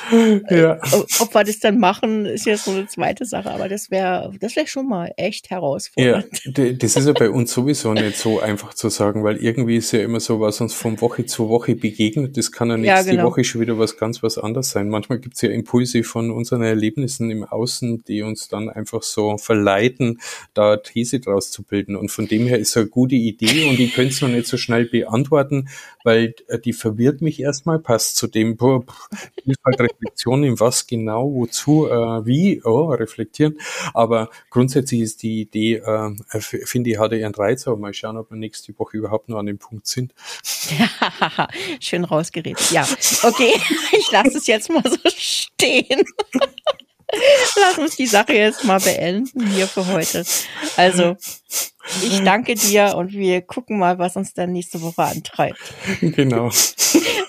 [0.49, 0.79] äh, ja.
[1.19, 3.51] ob wir das dann machen, ist jetzt so eine zweite Sache.
[3.51, 6.25] Aber das wäre, das wäre schon mal echt herausfordernd.
[6.45, 9.91] Ja, das ist ja bei uns sowieso nicht so einfach zu sagen, weil irgendwie ist
[9.91, 12.37] ja immer so, was uns von Woche zu Woche begegnet.
[12.37, 13.29] Das kann ja nächste ja, genau.
[13.29, 14.89] Woche schon wieder was ganz was anderes sein.
[14.89, 19.37] Manchmal gibt es ja Impulse von unseren Erlebnissen im Außen, die uns dann einfach so
[19.37, 20.19] verleiten,
[20.53, 21.95] da These draus zu bilden.
[21.95, 24.57] Und von dem her ist eine gute Idee und ich könnte es noch nicht so
[24.57, 25.69] schnell beantworten,
[26.03, 28.83] weil äh, die verwirrt mich erstmal, passt zu dem, boah,
[29.65, 33.59] halt Reflexion in was genau, wozu, äh, wie, oh, reflektieren.
[33.93, 38.31] Aber grundsätzlich ist die Idee, äh, finde ich, hatte ihren Reiz, aber mal schauen, ob
[38.31, 40.13] wir nächste Woche überhaupt noch an dem Punkt sind.
[41.79, 42.71] Schön rausgeredet.
[42.71, 42.87] Ja,
[43.23, 43.53] okay,
[43.97, 46.03] ich lasse es jetzt mal so stehen.
[47.59, 50.25] Lass uns die Sache jetzt mal beenden hier für heute.
[50.77, 51.17] Also,
[52.03, 55.59] ich danke dir und wir gucken mal, was uns dann nächste Woche antreibt.
[56.01, 56.49] Genau.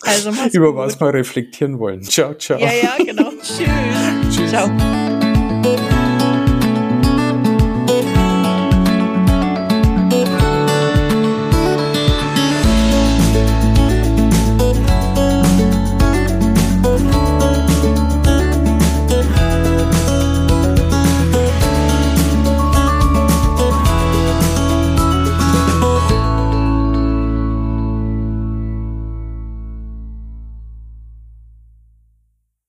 [0.03, 0.77] Also, Über gut.
[0.77, 2.03] was wir reflektieren wollen.
[2.03, 2.59] Ciao, ciao.
[2.59, 3.31] Ja, ja, genau.
[3.43, 3.69] Tschüss.
[4.37, 4.51] Tschüss.
[4.51, 4.71] Ciao.